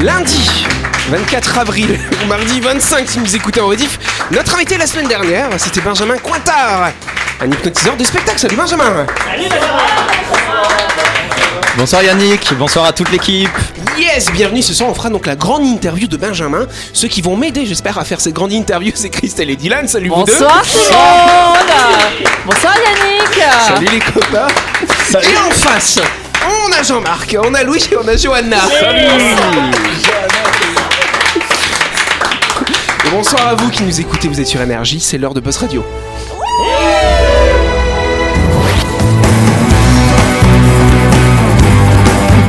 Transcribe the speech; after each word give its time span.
Lundi 0.00 0.64
24 1.10 1.58
avril 1.58 1.98
ou 2.22 2.26
mardi 2.28 2.60
25 2.60 3.08
si 3.08 3.18
vous 3.18 3.34
écoutez 3.34 3.60
en 3.60 3.66
rediff. 3.66 3.98
Notre 4.30 4.54
invité 4.54 4.78
la 4.78 4.86
semaine 4.86 5.08
dernière, 5.08 5.48
c'était 5.58 5.80
Benjamin 5.80 6.18
Cointard, 6.18 6.92
un 7.40 7.46
hypnotiseur 7.46 7.96
de 7.96 8.04
spectacle. 8.04 8.38
Salut 8.38 8.56
Benjamin 8.56 9.06
Bonsoir 11.76 12.02
Yannick, 12.02 12.54
bonsoir 12.54 12.84
à 12.84 12.92
toute 12.92 13.10
l'équipe. 13.10 13.50
Yes, 13.98 14.30
bienvenue. 14.30 14.62
Ce 14.62 14.72
soir, 14.72 14.88
on 14.88 14.94
fera 14.94 15.10
donc 15.10 15.26
la 15.26 15.34
grande 15.34 15.64
interview 15.64 16.06
de 16.06 16.16
Benjamin. 16.16 16.66
Ceux 16.92 17.08
qui 17.08 17.20
vont 17.20 17.36
m'aider, 17.36 17.66
j'espère, 17.66 17.98
à 17.98 18.04
faire 18.04 18.20
cette 18.20 18.34
grande 18.34 18.52
interview, 18.52 18.92
c'est 18.94 19.10
Christelle 19.10 19.50
et 19.50 19.56
Dylan. 19.56 19.88
Salut 19.88 20.10
vous 20.10 20.22
deux. 20.24 20.32
Bonsoir 20.32 20.62
tout 20.62 20.78
le 20.78 20.94
monde 20.94 22.26
Bonsoir 22.46 22.74
Yannick 22.76 23.42
Salut 23.66 23.88
les 23.92 23.98
copains. 23.98 24.46
Et 25.22 25.36
en 25.38 25.50
face, 25.50 26.00
on 26.46 26.72
a 26.72 26.82
Jean-Marc, 26.82 27.36
on 27.42 27.54
a 27.54 27.62
Louis 27.62 27.82
et 27.90 27.96
on 27.96 28.06
a 28.06 28.16
Johanna. 28.16 28.58
Bonsoir 33.10 33.48
à 33.48 33.54
vous 33.54 33.70
qui 33.70 33.82
nous 33.82 34.00
écoutez, 34.00 34.28
vous 34.28 34.40
êtes 34.40 34.46
sur 34.46 34.60
Énergie, 34.60 35.00
c'est 35.00 35.18
l'heure 35.18 35.34
de 35.34 35.40
Buzz 35.40 35.56
Radio. 35.56 35.84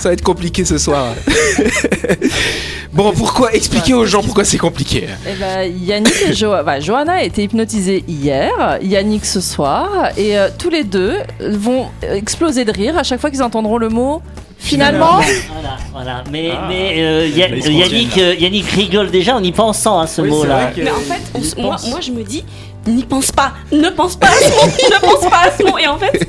Ça 0.00 0.08
va 0.08 0.14
être 0.14 0.22
compliqué 0.22 0.64
ce 0.64 0.78
soir. 0.78 1.08
bon, 2.92 3.12
pourquoi 3.12 3.52
Expliquez 3.52 3.94
aux 3.94 4.06
gens 4.06 4.22
pourquoi 4.22 4.44
c'est 4.44 4.58
compliqué? 4.58 5.06
Eh 5.28 5.34
ben, 5.38 5.70
Yannick 5.82 6.14
et 6.28 6.32
Jo- 6.32 6.54
bah, 6.64 6.80
Johanna 6.80 7.14
a 7.14 7.22
été 7.22 7.42
hypnotisée 7.44 8.02
hier, 8.08 8.78
Yannick 8.82 9.24
ce 9.26 9.40
soir, 9.40 10.08
et 10.16 10.38
euh, 10.38 10.48
tous 10.58 10.70
les 10.70 10.84
deux 10.84 11.16
vont 11.40 11.88
exploser 12.02 12.64
de 12.64 12.72
rire 12.72 12.96
à 12.98 13.02
chaque 13.02 13.20
fois 13.20 13.30
qu'ils 13.30 13.42
entendront 13.42 13.76
le 13.78 13.88
mot 13.88 14.22
finalement. 14.58 15.20
Voilà, 15.52 15.76
voilà. 15.92 16.24
Mais, 16.30 16.50
mais 16.68 16.94
euh, 16.98 17.26
Ya- 17.28 17.48
Yannick, 17.48 18.16
euh, 18.18 18.34
Yannick 18.38 18.66
rigole 18.70 19.10
déjà 19.10 19.36
en 19.36 19.42
y 19.42 19.52
pensant 19.52 19.98
à 20.00 20.06
ce 20.06 20.22
mot-là. 20.22 20.70
Mais 20.76 20.90
en 20.90 20.94
fait, 20.96 21.56
on 21.58 21.62
moi, 21.62 21.76
moi 21.88 22.00
je 22.00 22.10
me 22.10 22.22
dis, 22.22 22.44
n'y 22.86 23.04
pense 23.04 23.32
pas, 23.32 23.52
ne 23.72 23.88
pense 23.90 24.16
pas 24.16 24.28
à 24.28 24.32
ce 24.32 24.48
mot, 24.50 24.72
ne 24.94 25.00
pense 25.00 25.30
pas 25.30 25.40
à 25.46 25.50
ce 25.58 25.62
mot. 25.62 25.78
Et 25.78 25.86
en 25.86 25.98
fait, 25.98 26.26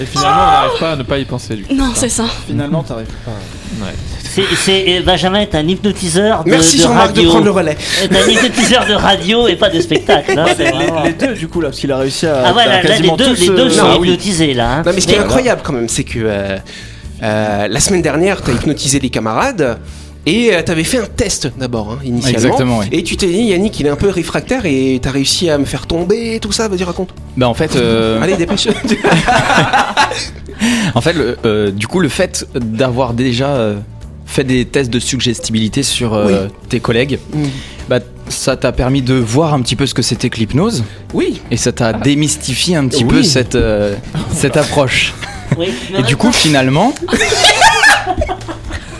Et 0.00 0.06
finalement, 0.06 0.30
on 0.42 0.50
n'arrive 0.52 0.80
pas 0.80 0.92
à 0.92 0.96
ne 0.96 1.02
pas 1.02 1.18
y 1.18 1.24
penser 1.24 1.54
du 1.56 1.64
coup. 1.64 1.74
non, 1.74 1.92
c'est 1.94 2.08
ça. 2.08 2.24
Finalement, 2.46 2.82
t'arrives 2.82 3.06
pas. 3.24 3.32
C'est, 4.34 4.42
c'est- 4.56 4.84
euh, 4.98 5.02
Benjamin 5.04 5.40
est 5.40 5.54
un 5.54 5.66
hypnotiseur 5.68 6.44
de, 6.44 6.50
Merci 6.50 6.78
de 6.78 6.82
Jean-Marc 6.84 7.12
de 7.12 7.16
radio. 7.18 7.30
prendre 7.30 7.44
le 7.44 7.50
relais. 7.50 7.76
est 8.02 8.16
un 8.16 8.28
hypnotiseur 8.28 8.86
de 8.86 8.94
radio 8.94 9.46
et 9.48 9.56
pas 9.56 9.68
de 9.68 9.80
spectacle. 9.80 10.38
hein, 10.38 10.46
c'est 10.56 10.64
Les, 10.64 10.70
vraiment- 10.86 11.02
les 11.02 11.12
deux, 11.12 11.34
du 11.34 11.48
coup, 11.48 11.60
là, 11.60 11.68
parce 11.68 11.78
qu'il 11.80 11.92
a 11.92 11.98
réussi 11.98 12.26
à. 12.26 12.42
Ah 12.46 12.52
là, 12.54 12.80
les 12.82 12.88
quasiment 12.88 13.16
deux, 13.16 13.34
tous, 13.34 13.40
les 13.40 13.46
deux 13.48 13.58
euh, 13.66 13.70
sont 13.70 13.96
oui. 14.00 14.08
hypnotisés 14.08 14.54
là. 14.54 14.76
hein. 14.76 14.82
Non, 14.86 14.92
mais 14.94 15.00
ce 15.02 15.06
qui 15.06 15.12
est 15.14 15.18
Mais- 15.18 15.24
incroyable 15.24 15.60
quand 15.62 15.72
même, 15.74 15.88
c'est 15.88 16.04
que 16.04 16.18
euh, 16.20 16.56
euh, 17.22 17.68
la 17.68 17.80
semaine 17.80 18.02
dernière, 18.02 18.40
t'as 18.40 18.52
hypnotisé 18.52 18.98
des 19.00 19.10
camarades. 19.10 19.78
Et 20.24 20.54
euh, 20.54 20.62
t'avais 20.62 20.84
fait 20.84 20.98
un 20.98 21.06
test 21.06 21.50
d'abord, 21.58 21.90
hein, 21.92 21.98
initialement. 22.04 22.38
Exactement, 22.38 22.78
oui. 22.78 22.86
Et 22.92 23.02
tu 23.02 23.16
t'es 23.16 23.26
dit, 23.26 23.42
Yannick, 23.42 23.80
il 23.80 23.86
est 23.86 23.90
un 23.90 23.96
peu 23.96 24.08
réfractaire 24.08 24.66
et 24.66 25.00
t'as 25.02 25.10
réussi 25.10 25.50
à 25.50 25.58
me 25.58 25.64
faire 25.64 25.86
tomber, 25.88 26.38
tout 26.40 26.52
ça. 26.52 26.68
Vas-y, 26.68 26.84
raconte. 26.84 27.08
Bah 27.36 27.48
en 27.48 27.54
fait, 27.54 27.74
euh, 27.74 28.22
Allez, 28.22 28.36
dépêche. 28.36 28.68
en 30.94 31.00
fait, 31.00 31.12
le- 31.14 31.36
euh, 31.44 31.70
du 31.70 31.86
coup, 31.88 32.00
le 32.00 32.08
fait 32.08 32.46
d'avoir 32.54 33.14
déjà 33.14 33.72
fait 34.26 34.44
des 34.44 34.64
tests 34.64 34.90
de 34.90 34.98
suggestibilité 35.00 35.82
sur 35.82 36.14
euh, 36.14 36.46
tes 36.68 36.80
collègues, 36.80 37.18
Mm. 37.34 37.44
bah 37.88 37.98
ça 38.28 38.56
t'a 38.56 38.70
permis 38.72 39.02
de 39.02 39.14
voir 39.14 39.52
un 39.52 39.60
petit 39.60 39.76
peu 39.76 39.84
ce 39.86 39.92
que 39.92 40.00
c'était 40.02 40.30
que 40.30 40.38
l'hypnose 40.38 40.84
oui. 41.12 41.42
et 41.50 41.56
ça 41.58 41.70
t'a 41.72 41.92
démystifié 41.92 42.76
un 42.76 42.86
petit 42.86 43.02
Oui. 43.04 43.10
peu 43.10 43.22
cette 43.24 43.56
euh, 43.56 43.94
cette 44.32 44.56
approche. 44.56 45.12
Oui, 45.58 45.66
Et 45.98 46.02
du 46.02 46.16
coup, 46.16 46.32
finalement, 46.32 46.94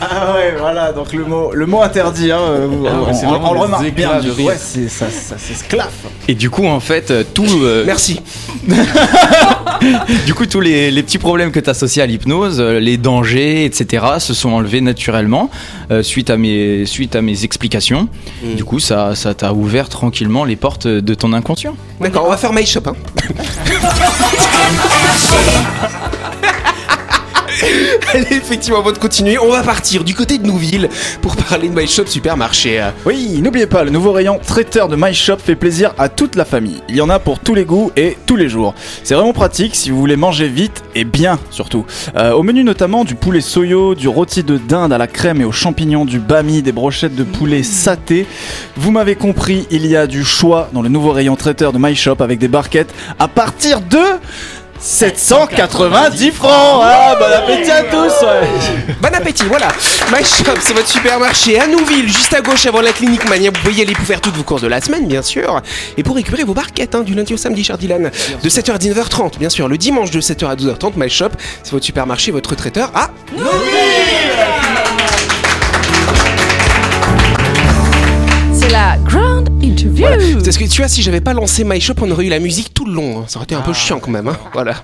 Ah 0.04 0.34
ouais, 0.34 0.54
voilà, 0.58 0.92
donc 0.92 1.12
le 1.12 1.24
mot, 1.24 1.52
le 1.52 1.64
mot 1.66 1.80
interdit, 1.80 2.32
hein, 2.32 2.40
euh, 2.40 2.68
Ah 2.88 3.02
ouais, 3.02 3.12
on, 3.24 3.52
le 3.54 3.60
remarque 3.60 3.94
bien. 3.94 4.18
du 4.20 4.30
rire. 4.30 4.46
Ouais, 4.46 4.56
c'est, 4.58 4.88
ça, 4.88 5.06
ça 5.10 5.38
s'esclaffe. 5.38 6.06
et 6.26 6.34
du 6.34 6.50
coup, 6.50 6.66
en 6.66 6.80
fait, 6.80 7.10
euh, 7.10 7.22
tout, 7.32 7.46
euh, 7.62 7.84
Merci. 7.86 8.20
du 10.26 10.34
coup, 10.34 10.46
tous 10.46 10.60
les, 10.60 10.90
les 10.90 11.02
petits 11.02 11.18
problèmes 11.18 11.52
que 11.52 11.60
tu 11.60 11.70
associés 11.70 12.02
à 12.02 12.06
l'hypnose, 12.06 12.60
euh, 12.60 12.80
les 12.80 12.96
dangers, 12.96 13.64
etc., 13.64 14.04
se 14.18 14.34
sont 14.34 14.50
enlevés 14.50 14.80
naturellement 14.80 15.50
euh, 15.90 16.02
suite 16.02 16.30
à 16.30 16.36
mes 16.36 16.84
suite 16.86 17.14
à 17.14 17.22
mes 17.22 17.44
explications. 17.44 18.08
Mm. 18.42 18.54
Du 18.54 18.64
coup, 18.64 18.80
ça 18.80 19.14
ça 19.14 19.34
t'a 19.34 19.52
ouvert 19.52 19.88
tranquillement 19.88 20.44
les 20.44 20.56
portes 20.56 20.86
de 20.88 21.14
ton 21.14 21.32
inconscient. 21.32 21.76
D'accord, 22.00 22.24
on 22.26 22.30
va 22.30 22.36
faire 22.36 22.52
My 22.52 22.66
Shop. 22.66 22.82
Hein. 22.86 22.94
Allez, 28.14 28.26
effectivement, 28.30 28.78
avant 28.78 28.92
de 28.92 28.98
continuer, 28.98 29.38
on 29.38 29.50
va 29.50 29.62
partir 29.62 30.04
du 30.04 30.14
côté 30.14 30.38
de 30.38 30.46
Nouville 30.46 30.88
pour 31.20 31.36
parler 31.36 31.68
de 31.68 31.74
My 31.78 31.86
Shop 31.86 32.06
Supermarché. 32.06 32.82
Oui, 33.04 33.40
n'oubliez 33.42 33.66
pas, 33.66 33.84
le 33.84 33.90
nouveau 33.90 34.12
rayon 34.12 34.38
traiteur 34.38 34.88
de 34.88 34.96
My 34.96 35.14
Shop 35.14 35.38
fait 35.38 35.56
plaisir 35.56 35.94
à 35.98 36.08
toute 36.08 36.36
la 36.36 36.44
famille. 36.44 36.82
Il 36.88 36.96
y 36.96 37.00
en 37.00 37.10
a 37.10 37.18
pour 37.18 37.40
tous 37.40 37.54
les 37.54 37.64
goûts 37.64 37.90
et 37.96 38.16
tous 38.26 38.36
les 38.36 38.48
jours. 38.48 38.74
C'est 39.04 39.14
vraiment 39.14 39.32
pratique 39.32 39.74
si 39.74 39.90
vous 39.90 39.98
voulez 39.98 40.16
manger 40.16 40.48
vite 40.48 40.82
et 40.94 41.04
bien 41.04 41.38
surtout. 41.50 41.84
Euh, 42.16 42.32
au 42.32 42.42
menu 42.42 42.64
notamment 42.64 43.04
du 43.04 43.14
poulet 43.14 43.40
soyo, 43.40 43.94
du 43.94 44.08
rôti 44.08 44.42
de 44.42 44.56
dinde 44.56 44.92
à 44.92 44.98
la 44.98 45.06
crème 45.06 45.40
et 45.40 45.44
aux 45.44 45.52
champignons, 45.52 46.04
du 46.04 46.18
bami, 46.18 46.62
des 46.62 46.72
brochettes 46.72 47.14
de 47.14 47.24
poulet 47.24 47.62
saté. 47.62 48.26
Vous 48.76 48.90
m'avez 48.90 49.14
compris, 49.14 49.66
il 49.70 49.86
y 49.86 49.96
a 49.96 50.06
du 50.06 50.24
choix 50.24 50.70
dans 50.72 50.82
le 50.82 50.88
nouveau 50.88 51.12
rayon 51.12 51.36
traiteur 51.36 51.72
de 51.72 51.78
My 51.78 51.94
Shop 51.94 52.16
avec 52.20 52.38
des 52.38 52.48
barquettes 52.48 52.92
à 53.18 53.28
partir 53.28 53.80
de 53.80 53.98
790 54.82 56.32
francs. 56.32 56.82
Ah, 56.82 57.16
bon 57.16 57.26
appétit 57.32 57.70
à 57.70 57.84
tous. 57.84 58.12
ouais. 58.26 58.94
Bon 59.00 59.14
appétit, 59.14 59.44
voilà. 59.44 59.68
My 60.12 60.24
Shop, 60.24 60.54
c'est 60.60 60.72
votre 60.72 60.88
supermarché 60.88 61.60
à 61.60 61.68
Nouville, 61.68 62.08
juste 62.12 62.34
à 62.34 62.40
gauche 62.40 62.66
avant 62.66 62.80
la 62.80 62.92
clinique 62.92 63.28
Mania. 63.28 63.50
Vous 63.54 63.60
pouvez 63.62 63.74
y 63.74 63.82
aller 63.82 63.92
pour 63.94 64.04
faire 64.04 64.20
toutes 64.20 64.34
vos 64.36 64.42
courses 64.42 64.62
de 64.62 64.66
la 64.66 64.80
semaine, 64.80 65.06
bien 65.06 65.22
sûr. 65.22 65.62
Et 65.96 66.02
pour 66.02 66.16
récupérer 66.16 66.42
vos 66.42 66.54
barquettes, 66.54 66.96
hein, 66.96 67.02
du 67.02 67.14
lundi 67.14 67.32
au 67.32 67.36
samedi, 67.36 67.62
cher 67.62 67.78
Dylan. 67.78 68.10
De 68.42 68.48
7h 68.48 68.72
à 68.72 68.78
19h30, 68.78 69.38
bien 69.38 69.50
sûr. 69.50 69.68
Le 69.68 69.78
dimanche 69.78 70.10
de 70.10 70.20
7h 70.20 70.46
à 70.50 70.56
12h30, 70.56 70.92
My 70.96 71.08
Shop, 71.08 71.28
c'est 71.62 71.70
votre 71.72 71.84
supermarché, 71.86 72.32
votre 72.32 72.56
traiteur 72.56 72.90
à 72.94 73.10
C'est 73.36 73.42
Parce 80.44 80.58
que 80.58 80.64
tu 80.64 80.80
vois, 80.80 80.88
si 80.88 81.02
j'avais 81.02 81.20
pas 81.20 81.32
lancé 81.34 81.64
My 81.64 81.80
Shop, 81.80 81.94
on 82.02 82.10
aurait 82.10 82.26
eu 82.26 82.30
la 82.30 82.38
musique 82.38 82.72
tout 82.74 82.84
le 82.84 82.92
long. 82.92 83.20
hein. 83.20 83.24
Ça 83.28 83.36
aurait 83.38 83.44
été 83.44 83.54
un 83.54 83.60
peu 83.62 83.72
chiant 83.72 83.98
quand 84.00 84.10
même. 84.10 84.28
hein. 84.28 84.36
Voilà. 84.52 84.74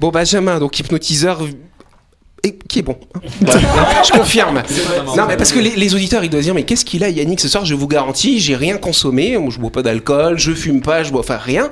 Bon, 0.00 0.10
Benjamin, 0.10 0.58
donc 0.58 0.78
hypnotiseur. 0.78 1.40
Et 2.44 2.56
qui 2.68 2.78
est 2.78 2.82
bon. 2.82 2.96
je 3.42 4.12
confirme. 4.12 4.62
Non, 5.16 5.24
mais 5.26 5.36
parce 5.36 5.50
que 5.52 5.58
les, 5.58 5.74
les 5.74 5.94
auditeurs, 5.94 6.22
ils 6.22 6.30
doivent 6.30 6.42
dire, 6.44 6.54
mais 6.54 6.62
qu'est-ce 6.62 6.84
qu'il 6.84 7.02
a, 7.02 7.08
Yannick, 7.08 7.40
ce 7.40 7.48
soir? 7.48 7.64
Je 7.64 7.74
vous 7.74 7.88
garantis, 7.88 8.38
j'ai 8.38 8.54
rien 8.54 8.76
consommé. 8.78 9.36
Je 9.50 9.58
bois 9.58 9.70
pas 9.70 9.82
d'alcool, 9.82 10.38
je 10.38 10.52
fume 10.52 10.80
pas, 10.80 11.02
je 11.02 11.10
bois 11.10 11.20
enfin 11.20 11.36
rien. 11.36 11.70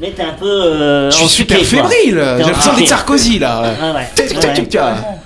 Mais 0.00 0.10
t'es 0.10 0.22
un 0.24 0.32
peu. 0.32 0.44
euh, 0.46 1.10
je 1.10 1.16
suis 1.18 1.28
super 1.28 1.58
quoi. 1.58 1.66
fébrile. 1.66 2.20
J'ai 2.38 2.42
l'impression 2.42 2.74
d'être 2.74 2.88
Sarkozy, 2.88 3.38
là. 3.38 3.74
Ah 3.80 3.94
ouais. 3.94 4.08
Tic, 4.16 4.26
tic, 4.40 4.78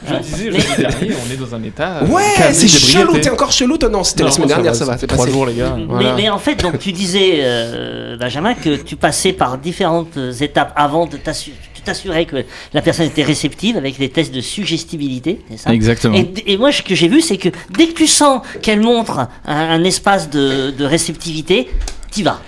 Je 0.07 0.13
le 0.15 0.21
disais, 0.21 0.51
jeudi 0.53 0.67
dernier, 0.79 1.15
on 1.27 1.33
est 1.33 1.37
dans 1.37 1.55
un 1.55 1.63
état. 1.63 2.01
euh, 2.03 2.07
Ouais, 2.07 2.53
c'est 2.53 2.69
chelou. 2.69 3.17
T'es 3.19 3.31
encore 3.31 3.51
chelou, 3.51 3.79
toi 3.79 3.89
Non, 3.89 4.05
c'était 4.05 4.25
la 4.25 4.31
semaine 4.31 4.49
dernière, 4.49 4.75
ça 4.75 4.85
va. 4.85 4.99
c'est 4.99 5.07
trois 5.07 5.27
jours, 5.27 5.47
les 5.47 5.55
gars. 5.55 5.75
Voilà. 5.89 6.15
Mais, 6.15 6.23
mais 6.25 6.29
en 6.29 6.39
fait, 6.39 6.57
donc 6.63 6.79
tu 6.79 6.93
disais, 6.93 7.37
euh, 7.39 8.17
Benjamin, 8.19 8.53
que 8.55 8.77
tu 8.77 8.97
passais 8.97 9.33
par 9.33 9.57
différentes 9.57 10.19
étapes 10.41 10.73
avant 10.77 11.07
de 11.07 11.17
t'assurer. 11.17 11.57
T'assurais 11.85 12.27
que 12.27 12.45
la 12.75 12.83
personne 12.83 13.07
était 13.07 13.23
réceptive 13.23 13.79
avec 13.79 13.99
des 13.99 14.11
tests 14.11 14.35
de 14.35 14.43
suggestibilité, 14.43 15.41
c'est 15.51 15.57
ça? 15.57 15.73
Exactement. 15.73 16.15
Et, 16.19 16.31
et 16.47 16.59
moi, 16.59 16.71
ce 16.71 16.83
que 16.83 16.95
j'ai 16.95 17.09
vu, 17.09 17.23
c'est 17.23 17.39
que 17.39 17.49
dès 17.71 17.87
que 17.87 17.95
tu 17.95 18.07
sens 18.07 18.43
qu'elle 18.61 18.81
montre 18.81 19.21
un, 19.21 19.27
un 19.47 19.83
espace 19.85 20.29
de, 20.29 20.71
de 20.71 20.85
réceptivité, 20.85 21.71
t'y 22.11 22.23
vas. 22.23 22.43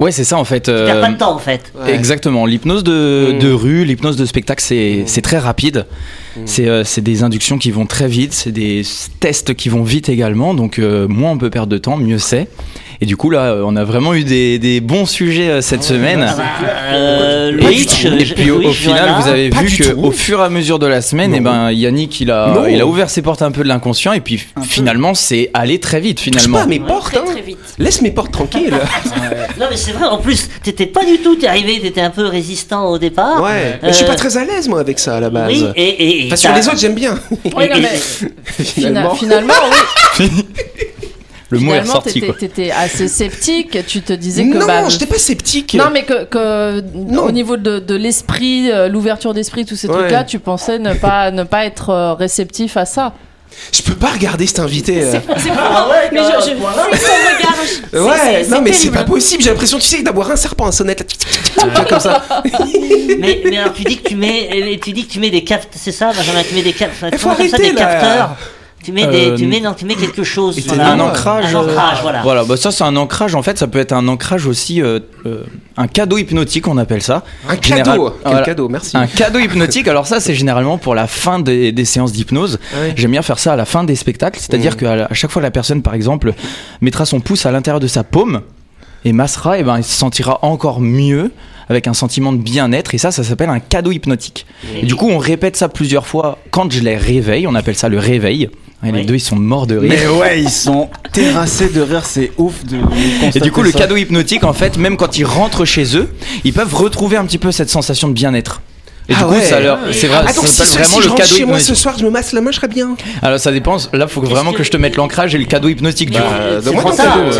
Ouais, 0.00 0.12
c'est 0.12 0.24
ça 0.24 0.38
en 0.38 0.44
fait. 0.44 0.62
Tu 0.62 0.70
euh, 0.70 0.86
perds 0.86 1.00
pas 1.02 1.10
de 1.12 1.18
temps, 1.18 1.34
en 1.34 1.38
fait. 1.38 1.72
Ouais. 1.78 1.94
Exactement. 1.94 2.46
L'hypnose 2.46 2.82
de, 2.84 3.34
Mm. 3.34 3.38
de 3.38 3.52
rue, 3.52 3.84
l'hypnose 3.84 4.16
de 4.16 4.24
spectacle, 4.24 4.62
c'est 4.62 5.04
c'est 5.06 5.20
très 5.20 5.38
rapide. 5.38 5.86
C'est 6.44 6.68
euh, 6.68 6.84
c'est 6.84 7.00
des 7.00 7.22
inductions 7.22 7.58
qui 7.58 7.70
vont 7.70 7.86
très 7.86 8.06
vite, 8.08 8.32
c'est 8.32 8.52
des 8.52 8.82
tests 9.20 9.54
qui 9.54 9.68
vont 9.68 9.82
vite 9.82 10.08
également, 10.08 10.54
donc 10.54 10.78
euh, 10.78 11.08
moins 11.08 11.32
on 11.32 11.38
peut 11.38 11.50
perdre 11.50 11.68
de 11.72 11.78
temps, 11.78 11.96
mieux 11.96 12.18
c'est. 12.18 12.48
Et 13.02 13.06
du 13.06 13.16
coup 13.16 13.30
là, 13.30 13.52
euh, 13.52 13.62
on 13.66 13.76
a 13.76 13.84
vraiment 13.84 14.12
eu 14.14 14.24
des, 14.24 14.58
des 14.58 14.80
bons 14.80 15.06
sujets 15.06 15.48
euh, 15.48 15.60
cette 15.62 15.82
semaine. 15.82 16.26
Euh, 16.92 17.58
et 17.58 17.78
je- 17.78 18.34
puis 18.34 18.50
au, 18.50 18.70
final, 18.72 19.10
vous 19.20 19.28
avez 19.28 19.50
Pas 19.50 19.60
vu 19.62 19.68
du 19.68 19.78
que 19.78 19.88
tout. 19.92 19.98
au 20.04 20.10
fur 20.10 20.40
et 20.40 20.44
à 20.44 20.48
mesure 20.50 20.78
de 20.78 20.86
la 20.86 21.00
semaine, 21.02 21.30
Non. 21.30 21.36
et 21.36 21.40
ben 21.40 21.70
Yannick 21.72 22.20
il 22.20 22.30
a 22.30 22.52
Non. 22.54 22.66
il 22.66 22.80
a 22.80 22.86
ouvert 22.86 23.10
ses 23.10 23.22
portes 23.22 23.42
un 23.42 23.50
peu 23.50 23.62
de 23.62 23.68
l'inconscient 23.68 24.12
et 24.12 24.20
puis 24.20 24.44
Un 24.56 24.62
finalement 24.62 25.14
c'est 25.14 25.50
allé 25.54 25.80
très 25.80 26.00
vite 26.00 26.18
Touche 26.18 26.24
finalement. 26.26 26.58
pas 26.58 26.64
à 26.64 26.66
mes 26.66 26.78
Ouais, 26.78 26.86
portes, 26.86 27.12
Très 27.12 27.18
hein. 27.20 27.24
très 27.26 27.40
vite. 27.42 27.58
Laisse 27.78 28.02
mes 28.02 28.10
portes 28.10 28.32
tranquilles. 28.32 28.72
Non 29.58 29.66
mais 29.70 29.76
c'est 29.76 29.92
vrai, 29.92 30.06
en 30.06 30.16
plus, 30.18 30.48
t'étais 30.62 30.86
pas 30.86 31.04
du 31.04 31.18
tout, 31.18 31.36
t'es 31.36 31.46
arrivé, 31.46 31.78
t'étais 31.80 32.00
un 32.00 32.08
peu 32.10 32.24
résistant 32.24 32.88
au 32.90 32.98
départ. 32.98 33.42
Ouais. 33.42 33.78
Mais 33.82 33.88
je 33.90 33.94
suis 33.96 34.06
pas 34.06 34.14
très 34.14 34.36
à 34.38 34.44
l'aise, 34.44 34.68
moi, 34.68 34.80
avec 34.80 34.98
ça, 34.98 35.16
à 35.16 35.20
la 35.20 35.28
base. 35.28 35.50
Oui, 35.52 35.64
et, 35.76 35.82
et, 35.88 36.19
et 36.20 36.26
Enfin, 36.26 36.36
sur 36.36 36.50
t'as- 36.50 36.56
les 36.58 36.68
autres, 36.68 36.78
j'aime 36.78 36.94
bien. 36.94 37.18
Oui, 37.56 37.68
non, 37.68 37.80
mais 37.80 37.96
Finalement. 38.64 39.14
fina- 39.14 39.40
finalement, 39.40 39.54
oui. 40.18 40.26
Le 41.52 41.58
mot 41.58 41.72
est 41.72 41.80
Finalement, 41.82 41.88
ressorti 41.94 42.12
t'étais- 42.14 42.26
quoi. 42.26 42.36
t'étais 42.38 42.70
assez 42.70 43.08
sceptique. 43.08 43.84
Tu 43.88 44.02
te 44.02 44.12
disais 44.12 44.48
que 44.48 44.56
non, 44.56 44.66
bah, 44.66 44.88
j'étais 44.88 45.06
pas 45.06 45.18
sceptique. 45.18 45.74
Non, 45.74 45.86
mais 45.92 46.04
que, 46.04 46.24
que 46.24 46.80
Non. 46.94 47.24
au 47.24 47.32
niveau 47.32 47.56
de, 47.56 47.80
de 47.80 47.94
l'esprit, 47.96 48.70
euh, 48.70 48.86
l'ouverture 48.88 49.34
d'esprit, 49.34 49.64
tous 49.64 49.74
ces 49.74 49.88
Ouais. 49.88 49.94
trucs-là, 49.98 50.22
tu 50.22 50.38
pensais 50.38 50.78
ne 50.78 50.94
pas, 50.94 51.32
ne 51.32 51.42
pas 51.42 51.64
être 51.64 51.90
euh, 51.90 52.14
réceptif 52.14 52.76
à 52.76 52.84
ça. 52.84 53.14
Je 53.72 53.82
peux 53.82 53.94
pas 53.94 54.08
regarder 54.08 54.46
cet 54.46 54.58
invité. 54.60 55.02
euh. 55.02 55.12
C'est 55.12 55.40
c'est 55.40 55.50
Ah 55.56 55.88
ouais, 55.88 56.08
Mais 56.12 56.20
je, 56.20 56.50
je 56.50 56.56
voilà. 56.56 56.84
son 56.84 56.90
regard. 56.90 58.06
Ouais, 58.08 58.44
c'est- 58.44 58.48
non, 58.50 58.60
mais 58.62 58.72
c'est 58.72 58.90
pas 58.90 59.04
possible. 59.04 59.42
J'ai 59.42 59.50
l'impression, 59.50 59.78
tu 59.78 59.84
sais, 59.84 60.02
d'avoir 60.02 60.30
un 60.30 60.36
serpent 60.36 60.66
à 60.66 60.72
sonnette. 60.72 61.06
là, 61.56 61.84
comme 61.88 62.00
ça. 62.00 62.22
mais, 63.18 63.42
mais 63.44 63.58
alors 63.58 63.72
tu 63.74 63.84
dis 63.84 63.98
que 63.98 64.08
tu 64.08 64.16
mets, 64.16 64.78
tu 64.82 64.92
dis 64.92 65.06
que 65.06 65.12
tu 65.12 65.20
mets 65.20 65.30
des 65.30 65.44
capteurs, 65.44 65.70
c'est 65.82 65.92
ça, 65.92 66.12
Benjamin, 66.12 66.42
tu 66.48 66.54
mets 66.54 66.62
des 66.62 66.72
capteurs, 66.72 67.10
Il 67.12 67.18
faut 67.18 67.28
t'appelles 67.30 67.50
ça, 67.50 67.56
arrêter, 67.56 67.72
des 67.74 67.80
là. 67.80 68.36
Tu 68.82 68.92
mets 68.92 69.06
des, 69.06 69.30
Euh, 69.30 69.36
tu 69.36 69.46
mets, 69.46 69.60
non, 69.60 69.74
tu 69.74 69.84
mets 69.84 69.94
quelque 69.94 70.24
chose. 70.24 70.54
c'est 70.54 70.66
voilà. 70.68 70.92
un 70.92 71.00
ancrage. 71.00 71.54
Un 71.54 71.58
ancrage, 71.58 71.98
voilà. 72.02 72.22
Voilà, 72.22 72.44
bah 72.44 72.56
ça 72.56 72.70
c'est 72.70 72.82
un 72.84 72.96
ancrage. 72.96 73.34
En 73.34 73.42
fait, 73.42 73.58
ça 73.58 73.66
peut 73.66 73.78
être 73.78 73.92
un 73.92 74.08
ancrage 74.08 74.46
aussi, 74.46 74.80
euh, 74.80 75.00
euh, 75.26 75.44
un 75.76 75.86
cadeau 75.86 76.16
hypnotique, 76.16 76.66
on 76.66 76.78
appelle 76.78 77.02
ça. 77.02 77.22
Un 77.48 77.60
Général- 77.60 77.84
cadeau. 77.84 78.10
Quel 78.22 78.30
Voilà. 78.30 78.46
cadeau, 78.46 78.68
merci. 78.70 78.96
Un 78.96 79.06
cadeau 79.06 79.38
hypnotique. 79.38 79.86
Alors 79.86 80.06
ça, 80.06 80.18
c'est 80.18 80.34
généralement 80.34 80.78
pour 80.78 80.94
la 80.94 81.06
fin 81.06 81.40
des, 81.40 81.72
des 81.72 81.84
séances 81.84 82.12
d'hypnose. 82.12 82.58
Ouais. 82.80 82.94
J'aime 82.96 83.10
bien 83.10 83.22
faire 83.22 83.38
ça 83.38 83.52
à 83.52 83.56
la 83.56 83.66
fin 83.66 83.84
des 83.84 83.96
spectacles, 83.96 84.38
c'est-à-dire 84.40 84.72
Mhm. 84.72 84.78
qu'à 84.78 84.96
la- 84.96 85.04
à 85.06 85.14
chaque 85.14 85.30
fois 85.30 85.42
la 85.42 85.50
personne, 85.50 85.82
par 85.82 85.92
exemple, 85.94 86.32
mettra 86.80 87.04
son 87.04 87.20
pouce 87.20 87.44
à 87.44 87.50
l'intérieur 87.50 87.80
de 87.80 87.86
sa 87.86 88.02
paume 88.02 88.40
et 89.04 89.12
massera, 89.12 89.58
et 89.58 89.62
ben 89.62 89.76
il 89.78 89.84
se 89.84 89.92
sentira 89.92 90.38
encore 90.42 90.80
mieux 90.80 91.30
avec 91.68 91.86
un 91.86 91.94
sentiment 91.94 92.32
de 92.32 92.38
bien-être. 92.38 92.94
Et 92.94 92.98
ça, 92.98 93.12
ça 93.12 93.22
s'appelle 93.22 93.48
un 93.50 93.60
cadeau 93.60 93.92
hypnotique. 93.92 94.44
Et 94.82 94.86
du 94.86 94.96
coup, 94.96 95.08
on 95.08 95.18
répète 95.18 95.56
ça 95.56 95.68
plusieurs 95.68 96.04
fois 96.06 96.38
quand 96.50 96.72
je 96.72 96.80
les 96.80 96.96
réveille. 96.96 97.46
On 97.46 97.54
appelle 97.54 97.76
ça 97.76 97.88
le 97.88 97.98
réveil. 97.98 98.48
Et 98.82 98.92
Les 98.92 99.00
Oui. 99.00 99.06
deux, 99.06 99.14
ils 99.16 99.20
sont 99.20 99.36
morts 99.36 99.66
de 99.66 99.76
rire. 99.76 99.92
Mais 99.94 100.06
ouais, 100.18 100.40
ils 100.42 100.50
sont 100.50 100.88
terrassés 101.12 101.68
de 101.68 101.82
rire, 101.82 102.06
c'est 102.06 102.32
ouf 102.38 102.64
de 102.64 102.78
Et 103.36 103.40
du 103.40 103.52
coup, 103.52 103.62
le 103.62 103.72
cadeau 103.72 103.96
hypnotique, 103.96 104.42
en 104.44 104.54
fait, 104.54 104.78
même 104.78 104.96
quand 104.96 105.18
ils 105.18 105.24
rentrent 105.24 105.66
chez 105.66 105.96
eux, 105.98 106.08
ils 106.44 106.52
peuvent 106.54 106.74
retrouver 106.74 107.16
un 107.18 107.26
petit 107.26 107.36
peu 107.38 107.52
cette 107.52 107.68
sensation 107.68 108.08
de 108.08 108.14
bien-être. 108.14 108.62
Et 109.10 109.14
Ah 109.16 109.18
du 109.18 109.24
coup, 109.24 109.30
ouais. 109.32 109.40
ça 109.42 109.58
leur, 109.60 109.78
c'est 109.92 110.06
vrai, 110.06 110.18
Ah, 110.24 110.28
ça 110.28 110.34
donc 110.40 110.46
si, 110.46 110.62
si 110.64 110.76
vraiment 110.78 110.96
je 110.98 111.02
le 111.02 111.08
rentre 111.10 111.22
cadeau 111.22 111.34
chez 111.34 111.44
moi 111.44 111.58
ce 111.58 111.74
soir, 111.74 111.96
je 111.98 112.04
me 112.04 112.10
masse 112.10 112.32
la 112.32 112.40
main, 112.40 112.50
je 112.52 112.56
serais 112.56 112.68
bien. 112.68 112.94
Alors 113.22 113.38
ça 113.40 113.50
dépend. 113.50 113.76
Là, 113.92 114.06
faut 114.06 114.20
vraiment 114.22 114.52
que- 114.52 114.58
que 114.58 114.62
je 114.62 114.70
te 114.70 114.76
mette 114.76 114.96
l'ancrage 114.96 115.34
et 115.34 115.38
le 115.38 115.44
cadeau 115.46 115.68
hypnotique. 115.68 116.10
du 116.10 116.18
Mais 116.18 116.22
coup. 116.24 116.30
Bah, 116.30 116.60
c'est 116.62 116.72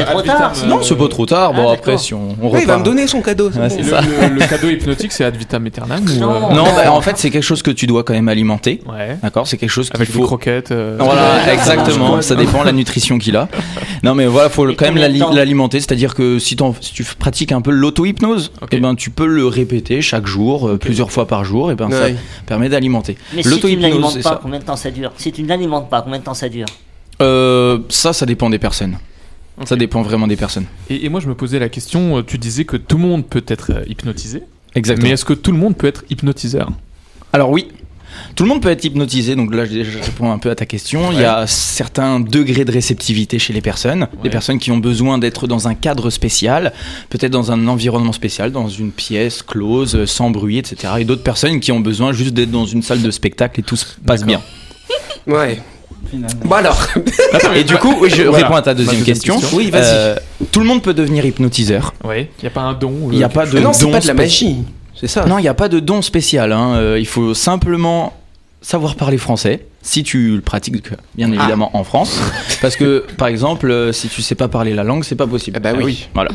trop 0.05 0.23
tard, 0.23 0.37
tard. 0.39 0.53
Non, 0.67 0.83
c'est 0.83 0.97
pas 0.97 1.09
trop 1.09 1.27
tard. 1.27 1.53
Bon, 1.55 1.69
Ah, 1.71 1.75
après, 1.75 1.97
si 1.99 2.13
on, 2.15 2.37
on 2.43 2.49
Ouais, 2.51 2.63
il 2.63 2.67
va 2.67 2.77
me 2.79 2.83
donner 2.85 3.07
son 3.07 3.23
cadeau. 3.23 3.51
bon. 3.51 3.63
Le, 3.63 3.85
ça. 3.85 4.01
le- 4.01 4.35
le 4.35 4.47
cadeau 4.47 4.69
hypnotique, 4.69 5.13
c'est 5.13 5.25
ad 5.25 5.37
vitam 5.37 5.65
aeternam 5.67 6.05
Non. 6.19 6.51
euh, 6.51 6.55
Non, 6.55 6.65
bah, 6.65 6.93
en 6.93 7.01
fait, 7.01 7.17
c'est 7.19 7.31
quelque 7.31 7.43
chose 7.45 7.63
que 7.63 7.71
tu 7.71 7.87
dois 7.87 8.03
quand 8.03 8.15
même 8.15 8.29
alimenter. 8.29 8.81
Ouais. 8.89 9.17
D'accord, 9.23 9.47
c'est 9.47 9.57
quelque 9.57 9.71
chose 9.71 9.89
qu'il 9.91 9.97
Avec 9.97 10.09
des 10.09 10.15
faut. 10.19 10.25
croquettes. 10.25 10.73
euh, 10.73 10.97
Voilà, 10.99 11.53
exactement. 11.53 12.21
Ça 12.21 12.35
dépend 12.35 12.63
de 12.63 12.67
la 12.67 12.73
nutrition 12.73 13.19
qu'il 13.19 13.37
a. 13.37 13.49
Non, 14.03 14.15
mais 14.15 14.27
voilà, 14.27 14.49
faut 14.49 14.67
quand 14.77 14.93
même 14.93 14.97
l'alimenter. 14.97 15.79
C'est-à-dire 15.81 16.15
que 16.15 16.39
si, 16.39 16.57
t'en- 16.57 16.75
si 16.81 16.93
tu 16.93 17.05
pratiques 17.05 17.53
un 17.53 17.61
peu 17.61 17.71
l'auto-hypnose, 17.71 18.51
eh 18.73 18.81
ben 18.81 18.95
tu 18.95 19.11
peux 19.11 19.27
le 19.27 19.47
répéter 19.47 20.01
chaque 20.03 20.27
jour, 20.27 20.69
euh, 20.69 20.77
plusieurs 20.79 21.13
fois 21.13 21.27
par 21.27 21.45
jour. 21.45 21.60
Et 21.69 21.75
ben 21.75 21.91
ça 21.91 22.09
permet 22.47 22.69
d'alimenter. 22.69 23.17
Mais 23.35 23.43
si 23.43 23.61
tu 23.61 23.77
ne 23.77 23.83
l'alimentes 23.83 24.23
pas, 24.23 24.31
ça. 24.31 24.41
combien 24.41 24.59
de 24.59 24.65
temps 24.65 24.77
ça 24.77 24.91
dure? 24.91 25.13
Si 25.17 25.33
tu 25.33 25.43
ne 25.43 25.49
l'alimentes 25.49 25.91
pas, 25.91 26.03
combien 26.03 26.19
de 26.19 26.25
temps 26.25 26.35
ça 26.35 26.49
dure? 26.49 26.67
Euh, 27.21 27.81
ça, 27.89 28.13
ça 28.13 28.25
dépend 28.25 28.49
des 28.49 28.59
personnes. 28.59 28.97
Ça 29.67 29.77
dépend 29.77 30.01
vraiment 30.01 30.27
des 30.27 30.37
personnes. 30.37 30.65
Et, 30.89 31.05
et 31.05 31.09
moi, 31.11 31.21
je 31.21 31.29
me 31.29 31.35
posais 31.35 31.59
la 31.59 31.69
question, 31.69 32.17
euh, 32.17 32.23
tu 32.23 32.39
disais 32.39 32.65
que 32.65 32.79
tout 32.79 32.97
le 32.97 33.03
monde 33.05 33.27
peut 33.27 33.45
être 33.47 33.73
euh, 33.75 33.85
hypnotisé, 33.87 34.43
Exactement. 34.75 35.07
mais 35.09 35.13
est-ce 35.13 35.27
que 35.27 35.35
tout 35.35 35.53
le 35.53 35.59
monde 35.59 35.77
peut 35.77 35.87
être 35.87 36.05
hypnotiseur? 36.09 36.71
Alors 37.35 37.51
oui, 37.51 37.69
tout 38.35 38.45
le 38.45 38.49
monde 38.49 38.63
peut 38.63 38.71
être 38.71 38.85
hypnotisé, 38.85 39.37
donc 39.37 39.55
là 39.55 39.65
je 39.65 39.83
je 39.83 39.99
réponds 39.99 40.31
un 40.31 40.39
peu 40.39 40.51
à 40.51 40.55
ta 40.55 40.67
question. 40.67 41.13
Il 41.13 41.21
y 41.21 41.25
a 41.25 41.47
certains 41.47 42.21
degrés 42.21 42.65
de 42.65 42.73
réceptivité 42.73 43.39
chez 43.39 43.53
les 43.53 43.61
personnes, 43.61 44.09
des 44.23 44.31
personnes 44.31 44.59
qui 44.59 44.71
ont 44.71 44.79
besoin 44.79 45.19
d'être 45.19 45.47
dans 45.47 45.69
un 45.69 45.75
cadre 45.75 46.11
spécial, 46.11 46.73
peut-être 47.09 47.33
dans 47.33 47.53
un 47.53 47.67
environnement 47.69 48.13
spécial, 48.13 48.53
dans 48.53 48.69
une 48.69 48.93
pièce 48.93 49.43
close, 49.43 49.95
euh, 49.97 50.07
sans 50.07 50.31
bruit, 50.31 50.59
etc. 50.59 50.95
Et 51.01 51.05
d'autres 51.05 51.23
personnes 51.23 51.61
qui 51.61 51.73
ont 51.73 51.81
besoin 51.81 52.13
juste 52.13 52.35
d'être 52.35 52.51
dans 52.51 52.67
une 52.67 52.83
salle 52.83 53.03
de 53.03 53.11
spectacle 53.11 53.61
et 53.61 53.63
tout 53.63 53.77
se 53.77 53.87
passe 54.07 54.25
bien. 54.25 54.41
Ouais. 55.27 55.61
Finalement. 56.11 56.41
Bon 56.45 56.55
alors. 56.57 56.87
Et 57.55 57.63
du 57.65 57.77
coup, 57.77 57.95
oui, 58.01 58.09
je 58.11 58.23
Voilà. 58.23 58.45
réponds 58.47 58.57
à 58.57 58.63
ta 58.63 58.75
deuxième 58.75 59.03
question. 59.03 59.39
question. 59.39 59.57
Oui, 59.59 59.71
vas-y. 59.71 59.83
Euh, 59.85 60.17
tout 60.51 60.61
le 60.61 60.67
monde 60.67 60.83
peut 60.83 60.95
devenir 60.95 61.25
hypnotiseur. 61.27 61.93
Ouais. 62.05 62.31
Il 62.39 62.43
n'y 62.45 62.49
a 62.49 62.51
pas 62.51 62.63
un 62.63 62.73
don 62.73 63.11
Il 63.13 63.19
n'y 63.19 63.23
a 63.23 63.27
euh, 63.27 63.29
pas 63.29 63.47
de 63.47 63.55
Mais 63.55 63.61
non, 63.61 63.73
c'est 63.73 63.91
pas 63.91 64.01
de 64.01 64.07
la 64.07 64.15
magie. 64.15 64.57
C'est 65.01 65.07
ça. 65.09 65.25
Non, 65.27 65.39
il 65.39 65.43
n'y 65.43 65.49
a 65.49 65.55
pas 65.55 65.69
de 65.69 65.81
don 65.81 66.03
spécial. 66.03 66.53
hein. 66.53 66.75
Euh, 66.77 66.99
il 67.01 67.07
faut 67.07 67.33
simplement 67.35 68.13
savoir 68.63 68.95
parler 68.97 69.17
français, 69.17 69.67
si 69.81 70.03
tu 70.03 70.35
le 70.37 70.43
pratiques, 70.43 70.75
bien 71.15 71.31
Ah. 71.33 71.35
évidemment, 71.41 71.71
en 71.75 71.83
France. 71.85 72.21
Parce 72.61 72.77
que, 72.77 73.07
par 73.17 73.29
exemple, 73.29 73.71
euh, 73.71 73.91
si 73.93 74.09
tu 74.09 74.21
sais 74.21 74.35
pas 74.35 74.49
parler 74.49 74.75
la 74.75 74.85
langue, 74.85 75.03
c'est 75.03 75.15
pas 75.17 75.27
possible. 75.27 75.59
Bah 75.61 75.73
oui. 75.83 76.09
Voilà. 76.13 76.31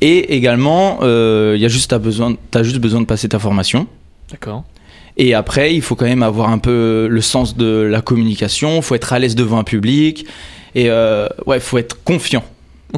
Et 0.00 0.34
également, 0.34 1.00
euh, 1.02 1.52
il 1.56 1.60
y 1.60 1.66
a 1.66 1.68
juste, 1.68 1.90
t'as 1.90 1.98
besoin, 1.98 2.34
as 2.54 2.62
juste 2.62 2.78
besoin 2.78 3.02
de 3.02 3.06
passer 3.06 3.28
ta 3.28 3.38
formation. 3.38 3.86
D'accord. 4.30 4.64
Et 5.18 5.34
après, 5.34 5.74
il 5.74 5.82
faut 5.82 5.96
quand 5.96 6.06
même 6.06 6.22
avoir 6.22 6.48
un 6.48 6.56
peu 6.58 7.06
le 7.10 7.20
sens 7.20 7.54
de 7.56 7.66
la 7.82 8.00
communication. 8.00 8.76
Il 8.76 8.82
faut 8.82 8.94
être 8.94 9.12
à 9.12 9.18
l'aise 9.18 9.34
devant 9.34 9.58
un 9.58 9.64
public. 9.64 10.24
Et 10.74 10.88
euh, 10.88 11.26
ouais, 11.46 11.58
il 11.58 11.60
faut 11.60 11.76
être 11.76 12.02
confiant. 12.04 12.44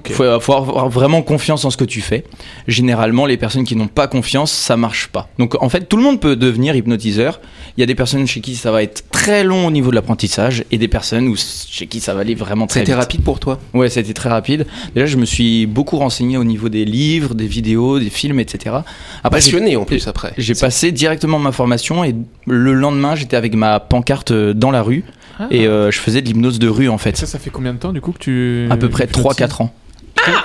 Il 0.07 0.13
faut, 0.15 0.41
faut 0.41 0.55
avoir 0.55 0.89
vraiment 0.89 1.23
confiance 1.23 1.65
en 1.65 1.71
ce 1.71 1.77
que 1.77 1.85
tu 1.85 2.01
fais. 2.01 2.25
Généralement, 2.67 3.27
les 3.27 3.37
personnes 3.37 3.65
qui 3.65 3.77
n'ont 3.77 3.89
pas 3.89 4.07
confiance, 4.07 4.51
ça 4.53 4.77
marche 4.77 5.09
pas. 5.09 5.29
Donc 5.39 5.61
en 5.63 5.69
fait, 5.69 5.89
tout 5.89 5.97
le 5.97 6.03
monde 6.03 6.21
peut 6.21 6.37
devenir 6.37 6.75
hypnotiseur. 6.77 7.41
Il 7.77 7.81
y 7.81 7.83
a 7.83 7.87
des 7.87 7.95
personnes 7.95 8.27
chez 8.27 8.41
qui 8.41 8.55
ça 8.57 8.71
va 8.71 8.83
être 8.83 9.05
très 9.11 9.45
long 9.45 9.67
au 9.67 9.71
niveau 9.71 9.91
de 9.91 9.95
l'apprentissage 9.97 10.65
et 10.71 10.79
des 10.79 10.89
personnes 10.89 11.29
où, 11.29 11.37
chez 11.37 11.87
qui 11.87 12.01
ça 12.01 12.15
va 12.15 12.21
aller 12.21 12.35
vraiment 12.35 12.67
très 12.67 12.81
C'était 12.81 12.93
vite. 12.93 13.01
rapide 13.01 13.23
pour 13.23 13.39
toi? 13.41 13.59
Ouais, 13.75 13.89
c'était 13.91 14.15
très 14.15 14.29
rapide. 14.29 14.67
Déjà, 14.95 15.07
je 15.07 15.17
me 15.17 15.25
suis 15.27 15.67
beaucoup 15.67 15.97
renseigné 15.99 16.37
au 16.39 16.45
niveau 16.45 16.69
des 16.69 16.85
livres, 16.85 17.35
des 17.35 17.47
vidéos, 17.47 17.99
des 17.99 18.11
films, 18.11 18.41
etc. 18.41 18.77
Après, 19.23 19.39
Passionné 19.39 19.77
en 19.77 19.85
plus 19.85 20.07
après. 20.09 20.33
j'ai 20.39 20.55
passé 20.55 20.93
directement 20.93 21.39
ma 21.39 21.53
formation 21.53 22.05
et 22.05 22.15
le 22.47 22.73
lendemain, 22.75 23.15
j'étais 23.15 23.37
avec 23.37 23.55
ma 23.55 23.79
pancarte 23.81 24.31
euh, 24.33 24.55
dans 24.55 24.71
la 24.71 24.83
rue 24.83 25.05
Ah. 25.39 25.49
et 25.51 25.67
euh, 25.67 25.91
je 25.91 25.99
faisais 25.99 26.21
de 26.23 26.27
l'hypnose 26.27 26.59
de 26.59 26.69
rue 26.69 26.89
en 26.89 26.99
fait. 26.99 27.17
Ça, 27.17 27.27
ça 27.27 27.39
fait 27.39 27.51
combien 27.51 27.73
de 27.73 27.79
temps 27.79 27.93
du 27.93 28.01
coup 28.01 28.13
que 28.13 28.19
tu. 28.19 28.67
À 28.71 28.77
peu 28.77 28.89
près 28.89 29.05
hypnotises? 29.05 29.39
3-4 29.47 29.63
ans. 29.63 29.75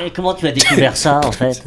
Et 0.06 0.12
comment 0.12 0.33
tu 0.33 0.48
as 0.48 0.51
découvert 0.51 0.96
ça 0.98 1.22
en 1.24 1.31
fait 1.31 1.63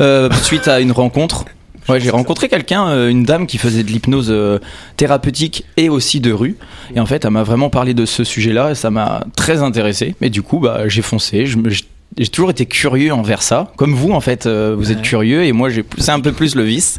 Euh, 0.00 0.28
suite 0.42 0.68
à 0.68 0.80
une 0.80 0.92
rencontre. 0.92 1.44
Ouais, 1.88 2.00
j'ai 2.00 2.10
rencontré 2.10 2.48
quelqu'un, 2.48 2.88
euh, 2.88 3.08
une 3.08 3.24
dame 3.24 3.46
qui 3.46 3.56
faisait 3.56 3.82
de 3.82 3.88
l'hypnose 3.88 4.28
euh, 4.30 4.58
thérapeutique 4.96 5.64
et 5.78 5.88
aussi 5.88 6.20
de 6.20 6.32
rue. 6.32 6.56
Et 6.94 7.00
en 7.00 7.06
fait, 7.06 7.24
elle 7.24 7.30
m'a 7.30 7.44
vraiment 7.44 7.70
parlé 7.70 7.94
de 7.94 8.04
ce 8.04 8.24
sujet-là 8.24 8.72
et 8.72 8.74
ça 8.74 8.90
m'a 8.90 9.24
très 9.36 9.62
intéressé. 9.62 10.14
Et 10.20 10.28
du 10.28 10.42
coup, 10.42 10.58
bah, 10.58 10.82
j'ai 10.88 11.00
foncé. 11.00 11.46
Je 11.46 11.56
me- 11.56 11.70
j'ai 11.70 12.26
toujours 12.28 12.50
été 12.50 12.66
curieux 12.66 13.12
envers 13.14 13.40
ça. 13.42 13.72
Comme 13.76 13.94
vous, 13.94 14.12
en 14.12 14.20
fait, 14.20 14.44
euh, 14.46 14.74
vous 14.76 14.92
êtes 14.92 15.00
curieux 15.02 15.44
et 15.44 15.52
moi, 15.52 15.70
j'ai 15.70 15.82
poussé 15.82 16.10
un 16.10 16.20
peu 16.20 16.32
plus 16.32 16.54
le 16.56 16.62
vice. 16.64 16.98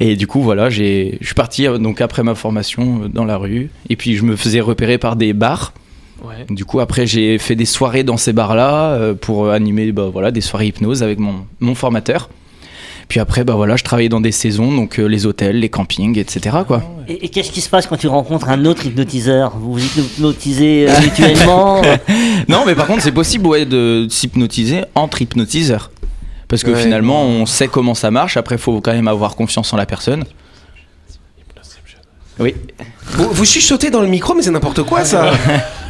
Et 0.00 0.14
du 0.14 0.26
coup, 0.26 0.42
voilà, 0.42 0.68
j'ai, 0.68 1.16
je 1.20 1.26
suis 1.26 1.34
parti 1.34 1.66
euh, 1.66 1.78
donc 1.78 2.00
après 2.02 2.22
ma 2.22 2.34
formation 2.34 3.04
euh, 3.04 3.08
dans 3.08 3.24
la 3.24 3.36
rue. 3.38 3.70
Et 3.88 3.96
puis, 3.96 4.16
je 4.16 4.24
me 4.24 4.36
faisais 4.36 4.60
repérer 4.60 4.98
par 4.98 5.16
des 5.16 5.32
bars. 5.32 5.72
Ouais. 6.24 6.46
Du 6.50 6.64
coup, 6.64 6.80
après, 6.80 7.06
j'ai 7.06 7.38
fait 7.38 7.54
des 7.54 7.64
soirées 7.64 8.02
dans 8.02 8.16
ces 8.16 8.32
bars-là 8.32 8.90
euh, 8.92 9.14
pour 9.14 9.50
animer 9.50 9.92
bah, 9.92 10.08
voilà, 10.12 10.30
des 10.30 10.40
soirées 10.40 10.66
hypnose 10.66 11.02
avec 11.02 11.18
mon, 11.18 11.46
mon 11.60 11.74
formateur. 11.74 12.28
Puis 13.08 13.20
après, 13.20 13.42
bah, 13.44 13.54
voilà, 13.54 13.76
je 13.76 13.84
travaillais 13.84 14.08
dans 14.10 14.20
des 14.20 14.32
saisons, 14.32 14.74
donc 14.74 14.98
euh, 14.98 15.06
les 15.06 15.24
hôtels, 15.26 15.60
les 15.60 15.68
campings, 15.70 16.18
etc. 16.18 16.58
Quoi. 16.66 16.82
Et, 17.08 17.24
et 17.24 17.28
qu'est-ce 17.30 17.50
qui 17.50 17.60
se 17.62 17.70
passe 17.70 17.86
quand 17.86 17.96
tu 17.96 18.06
rencontres 18.08 18.50
un 18.50 18.64
autre 18.66 18.84
hypnotiseur? 18.84 19.56
Vous 19.56 19.72
vous 19.74 19.78
hypnotisez 19.98 20.90
euh, 20.90 21.00
mutuellement? 21.00 21.82
Euh, 21.84 21.96
non, 22.48 22.64
mais 22.66 22.74
par 22.74 22.86
contre, 22.86 23.02
c'est 23.02 23.12
possible 23.12 23.46
ouais, 23.46 23.64
de 23.64 24.06
s'hypnotiser 24.10 24.82
entre 24.94 25.22
hypnotiseurs. 25.22 25.90
Parce 26.48 26.62
que 26.64 26.70
Ouais. 26.72 26.82
finalement, 26.82 27.24
on 27.24 27.46
sait 27.46 27.68
comment 27.68 27.94
ça 27.94 28.10
marche. 28.10 28.36
Après, 28.36 28.56
il 28.56 28.60
faut 28.60 28.80
quand 28.80 28.92
même 28.92 29.08
avoir 29.08 29.36
confiance 29.36 29.72
en 29.72 29.76
la 29.76 29.86
personne. 29.86 30.24
Oui. 32.38 32.54
Vous, 33.12 33.30
vous 33.30 33.44
chuchotez 33.44 33.90
dans 33.90 34.00
le 34.00 34.06
micro, 34.06 34.34
mais 34.34 34.42
c'est 34.42 34.50
n'importe 34.50 34.82
quoi 34.82 35.04
ça. 35.04 35.30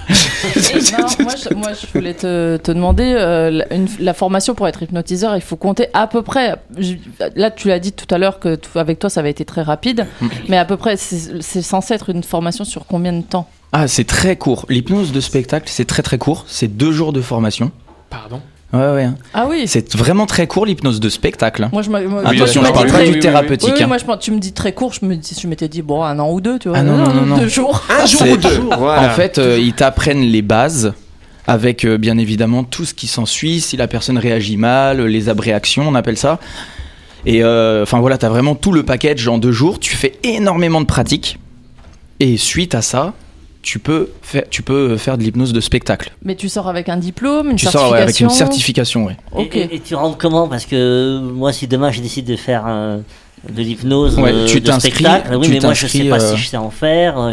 Non, 0.99 1.07
moi, 1.25 1.33
je, 1.37 1.55
moi, 1.55 1.69
je 1.73 1.87
voulais 1.93 2.15
te, 2.15 2.57
te 2.57 2.73
demander, 2.73 3.15
euh, 3.17 3.51
la, 3.51 3.75
une- 3.75 3.89
la 4.01 4.15
formation 4.15 4.55
pour 4.55 4.67
être 4.69 4.83
hypnotiseur, 4.83 5.37
il 5.37 5.43
faut 5.43 5.57
compter 5.57 5.89
à 5.93 6.07
peu 6.07 6.23
près. 6.23 6.57
je- 6.77 6.95
là, 7.37 7.51
tu 7.51 7.69
l'as 7.69 7.79
dit 7.79 7.93
tout 7.93 8.13
à 8.15 8.19
l'heure 8.19 8.39
que 8.41 8.59
avec 8.75 8.99
toi, 8.99 9.11
ça 9.11 9.21
avait 9.21 9.31
été 9.31 9.45
très 9.45 9.63
rapide, 9.63 10.07
mais 10.49 10.57
à 10.57 10.65
peu 10.65 10.77
près, 10.77 10.97
c'est 10.97 11.63
censé 11.63 11.95
être 11.95 12.11
une 12.11 12.23
formation 12.23 12.65
sur 12.65 12.87
combien 12.87 13.13
de 13.13 13.23
temps? 13.23 13.49
Ah, 13.73 13.87
c'est 13.87 14.05
très 14.05 14.37
court. 14.37 14.65
L'hypnose 14.71 15.13
de 15.13 15.21
spectacle, 15.21 15.69
c'est 15.69 15.85
très 15.85 16.03
très 16.03 16.17
court. 16.19 16.45
C'est 16.49 16.69
deux 16.69 16.93
jours 16.93 17.13
de 17.13 17.21
formation. 17.21 17.71
Pardon? 18.09 18.41
Ouais, 18.73 18.79
ouais. 18.81 19.05
hein. 19.05 19.15
Ah 19.33 19.47
oui. 19.49 19.65
C'est 19.67 19.97
vraiment 19.97 20.27
très 20.27 20.47
court 20.47 20.67
l'hypnose 20.67 21.01
de 21.01 21.09
spectacle. 21.09 21.65
hein. 21.65 21.71
Moi, 21.73 21.81
je 21.83 21.89
m'a- 21.91 22.03
moi- 22.03 22.23
Attention, 22.27 22.63
je 22.65 22.71
parle 22.71 22.87
pas 22.89 22.93
très- 22.99 23.11
du 23.11 23.19
thérapeutique. 23.19 23.69
Oui, 23.69 23.75
oui, 23.79 23.83
hein. 23.83 23.87
moi, 23.87 23.97
je, 23.99 24.05
pense- 24.05 24.19
tu 24.19 24.31
me 24.31 24.39
dis 24.39 24.53
très 24.53 24.73
court, 24.73 24.93
je 24.93 25.07
me 25.07 25.17
dis, 25.17 25.37
je 25.41 25.47
m'étais 25.49 25.69
dit, 25.69 25.81
bon, 25.81 26.03
un 26.03 26.19
an 26.19 26.31
ou 26.31 26.41
deux, 26.43 26.59
tu 26.59 26.69
vois. 26.69 26.79
Ah 26.79 26.83
non, 26.83 26.97
non, 26.99 27.15
non, 27.15 27.27
non. 27.27 27.39
Deux 27.39 27.49
jours. 27.49 27.83
Un 27.89 28.05
jour 28.05 28.23
ou 28.31 28.37
deux. 28.37 28.61
Voilà. 28.79 29.07
En 29.07 29.15
fait, 29.15 29.39
euh, 29.39 29.59
ils 29.59 29.73
t'apprennent 29.73 30.21
les 30.23 30.43
bases 30.43 30.93
avec 31.47 31.87
euh, 31.87 31.97
bien 31.97 32.19
évidemment 32.19 32.63
tout 32.63 32.85
ce 32.85 32.93
qui 32.93 33.07
s'ensuit, 33.07 33.61
si 33.61 33.79
la 33.79 33.89
personne 33.89 34.19
réagit 34.19 34.59
mal, 34.59 35.01
les 35.03 35.31
abréactions, 35.31 35.89
on 35.89 35.95
appelle 35.95 36.19
ça. 36.19 36.39
Et 37.25 37.43
euh, 37.43 37.83
enfin 37.85 38.01
voilà, 38.01 38.19
t'as 38.19 38.29
vraiment 38.29 38.55
tout 38.55 38.73
le 38.73 38.83
package 38.83 39.27
en 39.29 39.39
deux 39.39 39.51
jours. 39.53 39.81
Tu 39.81 39.97
fais 39.97 40.19
énormément 40.25 40.81
de 40.83 40.87
pratiques. 40.87 41.39
Et 42.21 42.37
suite 42.37 42.75
à 42.75 42.83
ça, 42.83 43.15
tu 43.63 43.79
peux 43.79 44.11
faire, 44.23 44.45
tu 44.51 44.63
peux 44.63 44.97
faire 44.97 45.19
de 45.19 45.23
l'hypnose 45.23 45.53
de 45.53 45.61
spectacle. 45.61 46.13
Mais 46.25 46.35
tu 46.37 46.49
sors 46.49 46.69
avec 46.69 46.89
un 46.89 46.97
diplôme, 46.97 47.51
une 47.51 47.57
Tu 47.57 47.65
sors 47.67 47.73
certification. 47.73 47.93
ouais, 47.97 48.03
avec 48.03 48.21
une 48.21 48.31
certification, 48.31 49.05
ouais. 49.07 49.17
Ok. 49.33 49.57
Et, 49.57 49.75
et 49.77 49.81
tu 49.81 49.95
rentres 49.95 50.17
comment? 50.19 50.49
Parce 50.49 50.65
que 50.67 51.19
moi, 51.21 51.53
si 51.53 51.67
demain 51.67 51.91
je 51.91 52.01
décide 52.01 52.25
de 52.27 52.37
faire 52.37 52.65
euh, 52.67 52.99
de 53.49 53.63
l'hypnose 53.63 54.19
Ouais, 54.19 54.33
euh, 54.33 54.47
tu 54.47 54.61
de 54.61 54.67
t'inscris- 54.71 54.91
spectacle, 54.91 55.35
oui, 55.37 55.47
tu 55.47 55.53
mais 55.55 55.61
moi 55.61 55.75
je 55.75 55.87
sais 55.87 56.05
pas 56.09 56.21
euh, 56.23 56.35
si 56.35 56.41
je 56.43 56.49
sais 56.49 56.57
en 56.57 56.71
faire. 56.71 57.19
euh, 57.19 57.33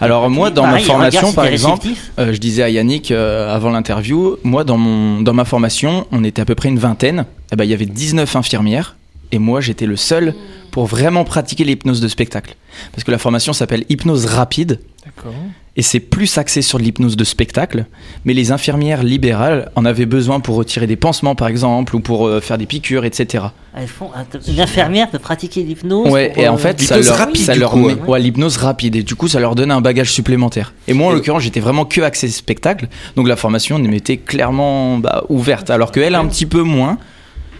Alors 0.00 0.28
moi, 0.30 0.50
dans 0.50 0.62
ma 0.62 0.68
Pareil, 0.70 0.84
formation, 0.84 1.28
si 1.28 1.34
par 1.34 1.46
exemple, 1.46 1.86
euh, 2.18 2.32
je 2.32 2.38
disais 2.38 2.62
à 2.62 2.68
Yannick 2.70 3.10
euh, 3.10 3.54
avant 3.54 3.70
l'interview, 3.70 4.36
moi 4.44 4.64
dans 4.64 4.76
mon 4.78 5.20
dans 5.22 5.34
ma 5.34 5.44
formation, 5.44 6.06
on 6.12 6.24
était 6.24 6.42
à 6.42 6.44
peu 6.44 6.54
près 6.54 6.68
une 6.68 6.78
vingtaine. 6.78 7.24
Eh 7.52 7.56
ben, 7.56 7.64
il 7.64 7.70
y 7.70 7.74
avait 7.74 7.86
19 7.86 8.34
infirmières 8.36 8.96
et 9.32 9.38
moi 9.38 9.60
j'étais 9.60 9.86
le 9.86 9.96
seul 9.96 10.34
pour 10.70 10.86
vraiment 10.86 11.24
pratiquer 11.24 11.64
l'hypnose 11.64 12.00
de 12.00 12.08
spectacle. 12.08 12.54
Parce 12.92 13.04
que 13.04 13.10
la 13.10 13.18
formation 13.18 13.52
s'appelle 13.54 13.84
hypnose 13.88 14.26
rapide 14.26 14.80
D'accord. 15.06 15.32
Et 15.76 15.82
c'est 15.82 16.00
plus 16.00 16.38
axé 16.38 16.62
sur 16.62 16.78
l'hypnose 16.78 17.16
de 17.16 17.24
spectacle. 17.24 17.84
Mais 18.24 18.32
les 18.32 18.50
infirmières 18.52 19.02
libérales 19.02 19.70
en 19.76 19.84
avaient 19.84 20.06
besoin 20.06 20.40
pour 20.40 20.56
retirer 20.56 20.86
des 20.86 20.96
pansements 20.96 21.34
par 21.34 21.48
exemple 21.48 21.94
ou 21.96 22.00
pour 22.00 22.26
euh, 22.26 22.40
faire 22.40 22.56
des 22.58 22.66
piqûres, 22.66 23.04
etc. 23.04 23.44
Elles 23.76 23.86
font, 23.88 24.10
une 24.48 24.60
infirmière 24.60 25.10
peut 25.10 25.18
pratiquer 25.18 25.62
l'hypnose 25.62 26.10
Ouais, 26.10 26.32
et 26.36 26.46
euh, 26.46 26.50
en 26.50 26.56
fait, 26.56 26.80
ça 26.80 26.96
l'hypnose 26.96 27.08
leur, 27.10 27.18
rapide, 27.18 27.42
ça 27.42 27.54
leur 27.54 27.70
coup, 27.72 27.78
met- 27.78 27.94
ouais. 27.94 28.08
ouais, 28.08 28.20
l'hypnose 28.20 28.56
rapide, 28.56 28.96
et 28.96 29.02
du 29.02 29.14
coup, 29.16 29.28
ça 29.28 29.38
leur 29.38 29.54
donne 29.54 29.70
un 29.70 29.82
bagage 29.82 30.10
supplémentaire. 30.12 30.72
Et 30.88 30.94
moi, 30.94 31.08
en 31.08 31.12
l'occurrence, 31.14 31.42
j'étais 31.42 31.60
vraiment 31.60 31.84
que 31.84 32.00
axé 32.00 32.28
spectacle, 32.28 32.88
donc 33.16 33.28
la 33.28 33.36
formation 33.36 33.78
m'était 33.78 34.16
clairement 34.16 34.96
bah, 34.98 35.24
ouverte, 35.28 35.68
alors 35.68 35.92
qu'elle, 35.92 36.14
un 36.14 36.26
petit 36.26 36.46
peu 36.46 36.62
moins, 36.62 36.96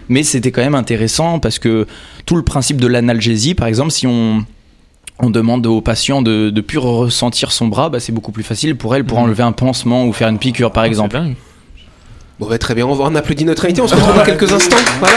mais 0.08 0.22
c'était 0.22 0.52
quand 0.52 0.62
même 0.62 0.74
intéressant 0.74 1.38
parce 1.38 1.58
que 1.58 1.86
tout 2.24 2.36
le 2.36 2.42
principe 2.42 2.80
de 2.80 2.86
l'analgésie, 2.86 3.54
par 3.54 3.68
exemple, 3.68 3.90
si 3.90 4.06
on. 4.06 4.44
On 5.18 5.30
demande 5.30 5.66
au 5.66 5.80
patient 5.80 6.20
de, 6.20 6.50
de 6.50 6.60
plus 6.60 6.78
ressentir 6.78 7.50
son 7.52 7.68
bras, 7.68 7.88
bah, 7.88 8.00
c'est 8.00 8.12
beaucoup 8.12 8.32
plus 8.32 8.42
facile 8.42 8.76
pour 8.76 8.94
elle 8.94 9.04
pour 9.04 9.18
Mhm. 9.18 9.24
enlever 9.24 9.42
un 9.42 9.52
pansement 9.52 10.04
ou 10.04 10.12
faire 10.12 10.28
une 10.28 10.38
piqûre 10.38 10.70
par 10.72 10.84
exemple. 10.84 11.16
C'est 11.16 11.22
dingue. 11.22 11.34
Bon, 12.38 12.46
bah, 12.48 12.58
très 12.58 12.74
bien, 12.74 12.86
on, 12.86 12.94
va, 12.94 13.04
on 13.04 13.14
applaudit 13.14 13.46
notre 13.46 13.64
invité, 13.64 13.80
on 13.80 13.88
se 13.88 13.94
retrouve 13.94 14.14
dans 14.14 14.24
quelques 14.24 14.52
instants. 14.52 14.76
Voilà. 15.00 15.16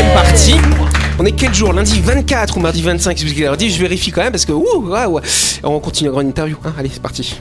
Deuxième 0.00 0.14
partie. 0.14 0.54
On 1.18 1.26
est 1.26 1.32
quel 1.32 1.52
jour 1.52 1.74
Lundi 1.74 2.00
24 2.00 2.56
ou 2.56 2.60
mardi 2.60 2.80
25 2.80 3.18
c'est 3.18 3.28
ce 3.28 3.34
qu'il 3.34 3.46
a 3.46 3.54
dit, 3.54 3.68
Je 3.68 3.78
vérifie 3.78 4.10
quand 4.10 4.22
même 4.22 4.32
parce 4.32 4.46
que 4.46 4.52
ouh. 4.52 4.90
On 5.62 5.78
continue 5.78 6.08
la 6.08 6.12
grande 6.12 6.28
interview. 6.28 6.56
hein. 6.64 6.72
allez, 6.78 6.90
c'est 6.90 7.02
parti. 7.02 7.38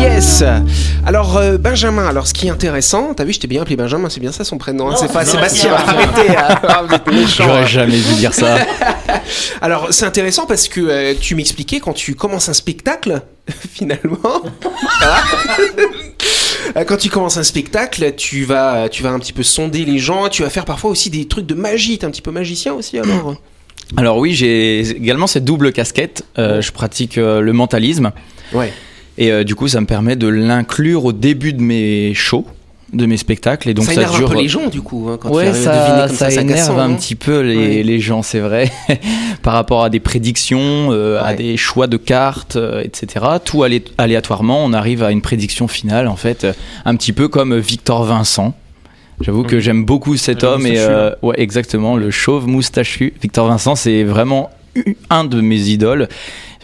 Yes 0.00 0.42
Alors 1.06 1.36
euh, 1.36 1.58
Benjamin, 1.58 2.08
alors 2.08 2.26
ce 2.26 2.34
qui 2.34 2.48
est 2.48 2.50
intéressant, 2.50 3.14
t'as 3.14 3.22
vu, 3.22 3.32
je 3.32 3.38
t'ai 3.38 3.46
bien 3.46 3.62
appelé 3.62 3.76
Benjamin, 3.76 4.08
c'est 4.08 4.20
bien 4.20 4.32
ça 4.32 4.42
son 4.44 4.58
prénom, 4.58 4.90
hein, 4.90 4.96
c'est 4.98 5.12
pas 5.12 5.24
Sébastien, 5.24 5.72
arrêtez, 5.72 6.34
ah, 6.36 6.84
êtes 6.92 7.06
méchant, 7.06 7.44
J'aurais 7.46 7.62
hein. 7.62 7.66
jamais 7.66 7.98
dû 7.98 8.14
dire 8.14 8.34
ça. 8.34 8.58
Alors 9.60 9.88
c'est 9.90 10.06
intéressant 10.06 10.46
parce 10.46 10.68
que 10.68 10.80
euh, 10.80 11.14
tu 11.20 11.34
m'expliquais 11.34 11.80
quand 11.80 11.92
tu 11.92 12.14
commences 12.14 12.48
un 12.48 12.52
spectacle, 12.52 13.22
finalement, 13.72 14.42
quand 16.86 16.96
tu 16.96 17.10
commences 17.10 17.36
un 17.36 17.42
spectacle, 17.42 18.14
tu 18.16 18.44
vas, 18.44 18.88
tu 18.88 19.02
vas 19.02 19.10
un 19.10 19.18
petit 19.18 19.32
peu 19.32 19.42
sonder 19.42 19.84
les 19.84 19.98
gens, 19.98 20.28
tu 20.28 20.42
vas 20.42 20.50
faire 20.50 20.64
parfois 20.64 20.90
aussi 20.90 21.10
des 21.10 21.26
trucs 21.26 21.46
de 21.46 21.54
magie, 21.54 21.98
t'es 21.98 22.06
un 22.06 22.10
petit 22.10 22.22
peu 22.22 22.30
magicien 22.30 22.74
aussi 22.74 22.98
alors? 22.98 23.36
Alors 23.96 24.18
oui, 24.18 24.34
j'ai 24.34 24.80
également 24.80 25.26
cette 25.26 25.44
double 25.44 25.72
casquette. 25.72 26.24
Euh, 26.38 26.60
je 26.60 26.72
pratique 26.72 27.18
euh, 27.18 27.40
le 27.40 27.52
mentalisme. 27.52 28.12
Ouais. 28.52 28.72
Et 29.16 29.32
euh, 29.32 29.44
du 29.44 29.54
coup, 29.54 29.68
ça 29.68 29.80
me 29.80 29.86
permet 29.86 30.16
de 30.16 30.28
l'inclure 30.28 31.04
au 31.04 31.12
début 31.12 31.52
de 31.52 31.62
mes 31.62 32.12
shows, 32.14 32.46
de 32.92 33.06
mes 33.06 33.16
spectacles. 33.16 33.68
Et 33.68 33.74
donc 33.74 33.84
ça 33.84 33.92
ça, 33.94 34.00
énerve 34.00 34.16
dure. 34.16 34.28
un 34.30 34.32
peu 34.32 34.38
les 34.40 34.48
gens 34.48 34.66
du 34.68 34.80
coup, 34.80 35.08
hein, 35.10 35.18
quand 35.20 35.28
tu 35.30 35.36
ouais, 35.36 35.46
deviner 35.50 35.64
ça, 35.64 36.04
comme 36.08 36.16
ça 36.16 36.30
ça, 36.30 36.40
énerve 36.40 36.78
un 36.78 36.88
non 36.88 36.96
petit 36.96 37.14
peu 37.14 37.40
les, 37.40 37.56
Ouais. 37.56 37.82
les 37.82 38.00
gens, 38.00 38.22
c'est 38.22 38.40
vrai, 38.40 38.70
par 39.42 39.52
rapport 39.54 39.84
à 39.84 39.90
des 39.90 40.00
prédictions, 40.00 40.88
euh, 40.92 41.20
à 41.22 41.34
des 41.34 41.56
choix 41.56 41.86
de 41.86 41.96
cartes, 41.96 42.56
euh, 42.56 42.82
etc. 42.82 43.24
Tout 43.44 43.62
alé- 43.62 43.84
aléatoirement, 43.98 44.64
on 44.64 44.72
arrive 44.72 45.02
à 45.02 45.10
une 45.10 45.20
prédiction 45.22 45.68
finale, 45.68 46.08
en 46.08 46.16
fait, 46.16 46.44
euh, 46.44 46.52
un 46.84 46.96
petit 46.96 47.12
peu 47.12 47.28
comme 47.28 47.56
Victor 47.58 48.04
Vincent. 48.04 48.54
J'avoue 49.20 49.42
que 49.42 49.58
j'aime 49.58 49.84
beaucoup 49.84 50.16
cet 50.16 50.44
homme 50.44 50.64
et 50.64 50.78
ouais 51.22 51.34
exactement 51.40 51.96
le 51.96 52.10
chauve 52.12 52.46
moustachu. 52.46 53.14
Victor 53.20 53.48
Vincent, 53.48 53.74
c'est 53.74 54.04
vraiment 54.04 54.48
un 55.10 55.24
de 55.24 55.40
mes 55.40 55.58
idoles. 55.70 56.06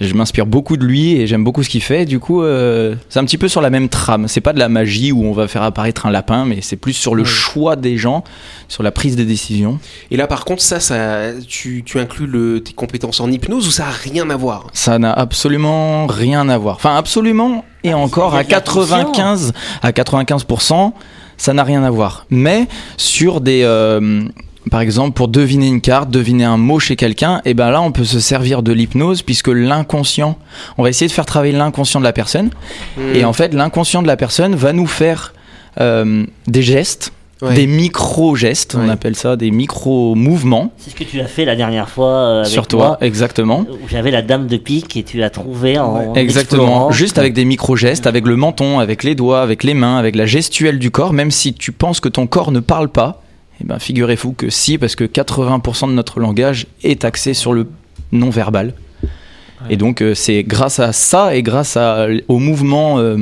Je 0.00 0.12
m'inspire 0.14 0.44
beaucoup 0.46 0.76
de 0.76 0.84
lui 0.84 1.12
et 1.12 1.26
j'aime 1.28 1.44
beaucoup 1.44 1.62
ce 1.62 1.68
qu'il 1.68 1.82
fait. 1.82 2.04
Du 2.04 2.18
coup, 2.18 2.42
euh, 2.42 2.96
c'est 3.08 3.20
un 3.20 3.24
petit 3.24 3.38
peu 3.38 3.46
sur 3.48 3.60
la 3.60 3.70
même 3.70 3.88
trame. 3.88 4.26
C'est 4.26 4.40
pas 4.40 4.52
de 4.52 4.58
la 4.58 4.68
magie 4.68 5.12
où 5.12 5.24
on 5.24 5.32
va 5.32 5.46
faire 5.46 5.62
apparaître 5.62 6.06
un 6.06 6.10
lapin, 6.10 6.44
mais 6.44 6.60
c'est 6.62 6.76
plus 6.76 6.92
sur 6.94 7.14
le 7.14 7.22
Ouais. 7.22 7.28
choix 7.28 7.76
des 7.76 7.96
gens, 7.96 8.24
sur 8.68 8.82
la 8.82 8.90
prise 8.90 9.14
des 9.14 9.24
décisions. 9.24 9.78
Et 10.10 10.16
là 10.16 10.26
par 10.26 10.44
contre 10.44 10.62
ça, 10.62 10.80
ça 10.80 11.30
tu, 11.46 11.82
tu 11.86 11.98
inclus 12.00 12.26
le, 12.26 12.60
tes 12.60 12.72
compétences 12.72 13.20
en 13.20 13.30
hypnose 13.30 13.68
ou 13.68 13.70
ça 13.70 13.86
a 13.86 13.90
rien 13.90 14.28
à 14.30 14.36
voir? 14.36 14.66
Ça 14.72 14.98
n'a 14.98 15.12
absolument 15.12 16.06
rien 16.06 16.48
à 16.48 16.58
voir. 16.58 16.74
Enfin, 16.76 16.96
absolument 16.96 17.64
et 17.84 17.94
encore 17.94 18.32
il 18.32 18.34
y 18.34 18.36
a 18.36 18.40
à 18.40 18.44
de 18.44 18.48
la 18.50 18.54
95 18.60 19.52
à 19.82 19.92
95 19.92 20.44
ça 21.36 21.52
n'a 21.52 21.64
rien 21.64 21.82
à 21.84 21.90
voir. 21.90 22.26
Mais 22.30 22.66
sur 22.96 23.40
des 23.40 23.62
euh, 23.64 24.22
par 24.71 24.80
exemple, 24.80 25.12
pour 25.12 25.28
deviner 25.28 25.66
une 25.68 25.80
carte, 25.80 26.11
deviner 26.11 26.44
un 26.44 26.56
mot 26.56 26.78
chez 26.78 26.97
quelqu'un, 26.97 27.40
et 27.44 27.54
ben 27.54 27.71
là, 27.71 27.83
on 27.83 27.92
peut 27.92 28.04
se 28.04 28.21
servir 28.21 28.62
de 28.62 28.73
l'hypnose 28.73 29.23
puisque 29.23 29.49
l'inconscient, 29.49 30.38
on 30.78 30.83
va 30.83 30.88
essayer 30.88 31.06
de 31.09 31.12
faire 31.12 31.26
travailler 31.26 31.52
l'inconscient 31.52 32.00
de 32.00 32.04
la 32.04 32.12
personne. 32.12 32.50
Hmm. 32.97 33.14
Et 33.14 33.25
en 33.25 33.33
fait, 33.33 33.52
l'inconscient 33.54 34.02
de 34.02 34.06
la 34.06 34.16
personne 34.16 34.54
va 34.54 34.73
nous 34.73 34.87
faire 34.87 35.35
euh, 35.80 36.25
des 36.47 36.62
gestes, 36.62 37.12
Ouais. 37.42 37.54
des 37.54 37.66
micro-gestes, 37.66 38.76
on 38.80 38.88
appelle 38.88 39.16
ça 39.16 39.35
des 39.37 39.50
micro-mouvements 39.50 40.73
C'est 40.78 40.90
ce 40.90 40.94
que 40.94 41.04
tu 41.04 41.21
as 41.21 41.26
fait 41.26 41.44
la 41.44 41.56
dernière 41.56 41.88
fois 41.90 42.09
euh, 42.09 42.40
avec 42.40 42.52
sur 42.52 42.66
toi, 42.66 42.87
moi, 42.87 42.99
exactement. 43.00 43.66
où 43.68 43.88
j'avais 43.88 44.12
la 44.12 44.23
dame 44.23 44.47
de 44.47 44.56
pique 44.56 44.97
et 44.97 45.02
tu 45.02 45.18
l'as 45.18 45.30
trouvée 45.30 45.78
en 45.78 46.14
Exactement, 46.14 46.62
explorant. 46.62 46.90
juste 46.92 47.18
avec 47.18 47.35
des 47.35 47.44
micro-gestes, 47.44 48.06
avec 48.06 48.25
le 48.26 48.37
menton, 48.37 48.78
avec 48.78 49.02
les 49.02 49.14
doigts, 49.14 49.42
avec 49.42 49.64
les 49.64 49.75
mains, 49.75 49.97
avec 49.99 50.16
la 50.16 50.26
gestuelle 50.26 50.78
du 50.78 50.90
corps, 50.90 51.12
même 51.12 51.33
si 51.33 51.52
tu 51.54 51.73
penses 51.73 52.00
que 52.00 52.09
ton 52.09 52.26
corps 52.26 52.52
ne 52.52 52.61
parle 52.61 52.88
pas, 52.88 53.24
eh 53.61 53.64
ben 53.64 53.78
figurez-vous 53.78 54.32
que 54.32 54.50
si, 54.50 54.78
parce 54.78 54.96
que 54.96 55.04
80% 55.04 55.88
de 55.88 55.92
notre 55.92 56.20
langage 56.20 56.66
est 56.82 57.04
axé 57.04 57.34
sur 57.34 57.52
le 57.52 57.68
non-verbal. 58.12 58.75
Et 59.70 59.76
donc 59.76 60.02
euh, 60.02 60.14
c'est 60.14 60.42
grâce 60.42 60.78
à 60.78 60.92
ça 60.92 61.34
et 61.34 61.42
grâce 61.42 61.76
à, 61.76 62.06
au 62.28 62.38
mouvement 62.38 62.99
euh, 62.99 63.16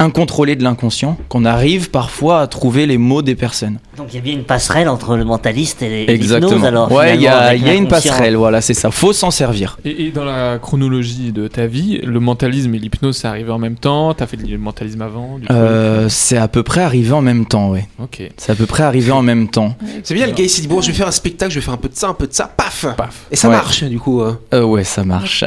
incontrôlée 0.00 0.54
de 0.56 0.62
l'inconscient 0.62 1.16
qu'on 1.28 1.44
arrive 1.44 1.90
parfois 1.90 2.40
à 2.40 2.46
trouver 2.46 2.86
les 2.86 2.98
mots 2.98 3.22
des 3.22 3.34
personnes. 3.34 3.78
Donc 3.96 4.06
il 4.10 4.14
y 4.16 4.18
a 4.18 4.22
bien 4.22 4.34
une 4.34 4.44
passerelle 4.44 4.88
entre 4.88 5.16
le 5.16 5.24
mentaliste 5.24 5.82
et 5.82 6.06
l'hypnose 6.06 6.64
alors. 6.64 6.92
ouais, 6.92 7.16
il 7.16 7.22
y 7.22 7.26
a, 7.26 7.54
y 7.54 7.76
une 7.76 7.88
passerelle, 7.88 8.36
voilà, 8.36 8.60
c'est 8.60 8.74
ça. 8.74 8.90
Faut 8.92 9.12
s'en 9.12 9.30
servir. 9.32 9.76
Et, 9.84 10.04
et 10.06 10.10
dans 10.12 10.24
la 10.24 10.58
chronologie 10.58 11.32
de 11.32 11.48
ta 11.48 11.66
vie, 11.66 11.98
le 12.04 12.20
mentalisme 12.20 12.72
et 12.74 12.78
l'hypnose, 12.78 13.16
c'est 13.16 13.26
arrivé 13.26 13.50
en 13.50 13.58
même 13.58 13.74
temps? 13.74 14.14
T'as 14.14 14.26
fait 14.26 14.36
le 14.36 14.56
mentalisme 14.58 15.02
avant 15.02 15.38
du 15.38 15.46
Euh, 15.50 16.08
c'est 16.08 16.36
à 16.38 16.46
peu 16.46 16.62
près 16.62 16.82
arrivé 16.82 17.10
en 17.12 17.22
même 17.22 17.44
temps, 17.46 17.70
ouais. 17.70 17.88
Ok. 18.00 18.22
C'est 18.36 18.52
à 18.52 18.54
peu 18.54 18.66
près 18.66 18.84
arrivé 18.84 19.10
en 19.10 19.22
même 19.22 19.48
temps. 19.48 19.74
C'est 20.04 20.14
bien, 20.14 20.26
le 20.26 20.32
gars 20.32 20.44
il 20.44 20.50
s'est 20.50 20.62
dit 20.62 20.68
bon, 20.68 20.80
je 20.80 20.88
vais 20.88 20.92
faire 20.92 21.08
un 21.08 21.12
spectacle, 21.12 21.50
je 21.52 21.58
vais 21.58 21.64
faire 21.64 21.74
un 21.74 21.78
peu 21.78 21.88
de 21.88 21.96
ça, 21.96 22.08
un 22.08 22.14
peu 22.14 22.28
de 22.28 22.34
ça, 22.34 22.44
paf, 22.56 22.86
Paf. 22.96 23.26
Et 23.32 23.36
ça 23.36 23.48
Ouais. 23.48 23.54
marche 23.56 23.82
du 23.84 23.98
coup. 23.98 24.20
euh. 24.22 24.34
Euh, 24.54 24.62
ouais, 24.62 24.84
ça 24.84 25.02
marche. 25.04 25.42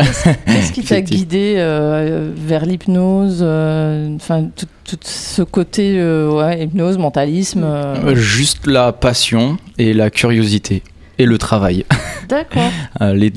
Qu'est-ce 0.45 0.71
qui 0.73 0.83
t'a 0.83 0.99
guidé 1.01 1.55
euh, 1.57 2.31
vers 2.35 2.65
l'hypnose 2.65 3.41
Enfin, 3.41 4.40
tout, 4.55 4.65
tout 4.85 4.97
ce 5.03 5.41
côté 5.41 5.95
euh, 5.97 6.29
ouais, 6.31 6.63
hypnose, 6.65 6.97
mentalisme. 6.97 7.63
euh, 7.63 7.95
Euh, 8.11 8.15
Juste 8.15 8.67
la 8.67 8.91
passion 8.91 9.57
et 9.77 9.93
la 9.93 10.09
curiosité 10.09 10.83
et 11.17 11.25
le 11.25 11.37
travail. 11.37 11.85
D'accord. 12.29 12.71
Les- 13.13 13.33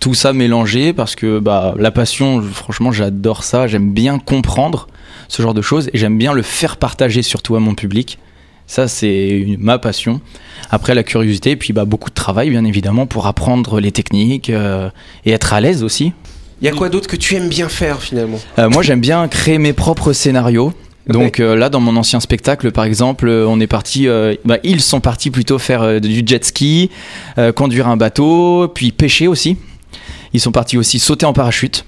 tout 0.00 0.14
ça 0.14 0.32
mélangé 0.32 0.92
parce 0.92 1.16
que 1.16 1.40
bah, 1.40 1.74
la 1.76 1.90
passion, 1.90 2.40
franchement, 2.40 2.92
j'adore 2.92 3.42
ça. 3.42 3.66
J'aime 3.66 3.92
bien 3.92 4.20
comprendre 4.20 4.86
ce 5.26 5.42
genre 5.42 5.54
de 5.54 5.60
choses 5.62 5.88
et 5.92 5.98
j'aime 5.98 6.16
bien 6.18 6.32
le 6.32 6.42
faire 6.42 6.76
partager 6.76 7.22
surtout 7.22 7.56
à 7.56 7.60
mon 7.60 7.74
public. 7.74 8.18
Ça, 8.68 8.86
c'est 8.86 9.56
ma 9.58 9.78
passion. 9.78 10.20
Après, 10.70 10.94
la 10.94 11.02
curiosité, 11.02 11.52
et 11.52 11.56
puis 11.56 11.72
bah, 11.72 11.84
beaucoup 11.84 12.10
de 12.10 12.14
travail, 12.14 12.50
bien 12.50 12.64
évidemment, 12.64 13.06
pour 13.06 13.26
apprendre 13.26 13.80
les 13.80 13.90
techniques 13.92 14.50
euh, 14.50 14.88
et 15.24 15.32
être 15.32 15.52
à 15.52 15.60
l'aise 15.60 15.82
aussi. 15.82 16.12
Il 16.60 16.64
y 16.64 16.68
a 16.68 16.72
quoi 16.72 16.88
d'autre 16.88 17.08
que 17.08 17.16
tu 17.16 17.36
aimes 17.36 17.48
bien 17.48 17.68
faire 17.68 18.02
finalement? 18.02 18.40
Euh, 18.58 18.68
moi, 18.68 18.82
j'aime 18.82 19.00
bien 19.00 19.28
créer 19.28 19.58
mes 19.58 19.72
propres 19.72 20.12
scénarios. 20.12 20.72
Donc 21.08 21.40
euh, 21.40 21.56
là, 21.56 21.70
dans 21.70 21.80
mon 21.80 21.96
ancien 21.96 22.20
spectacle, 22.20 22.70
par 22.70 22.84
exemple, 22.84 23.28
euh, 23.28 23.46
on 23.48 23.60
est 23.60 23.66
parti. 23.66 24.06
euh, 24.08 24.34
bah, 24.44 24.58
ils 24.62 24.82
sont 24.82 25.00
partis 25.00 25.30
plutôt 25.30 25.58
faire 25.58 26.00
du 26.00 26.22
jet 26.26 26.44
ski, 26.44 26.90
conduire 27.54 27.88
un 27.88 27.96
bateau, 27.96 28.68
puis 28.74 28.92
pêcher 28.92 29.26
aussi. 29.26 29.56
Ils 30.34 30.40
sont 30.40 30.52
partis 30.52 30.76
aussi 30.76 30.98
sauter 30.98 31.24
en 31.24 31.32
parachute. 31.32 31.86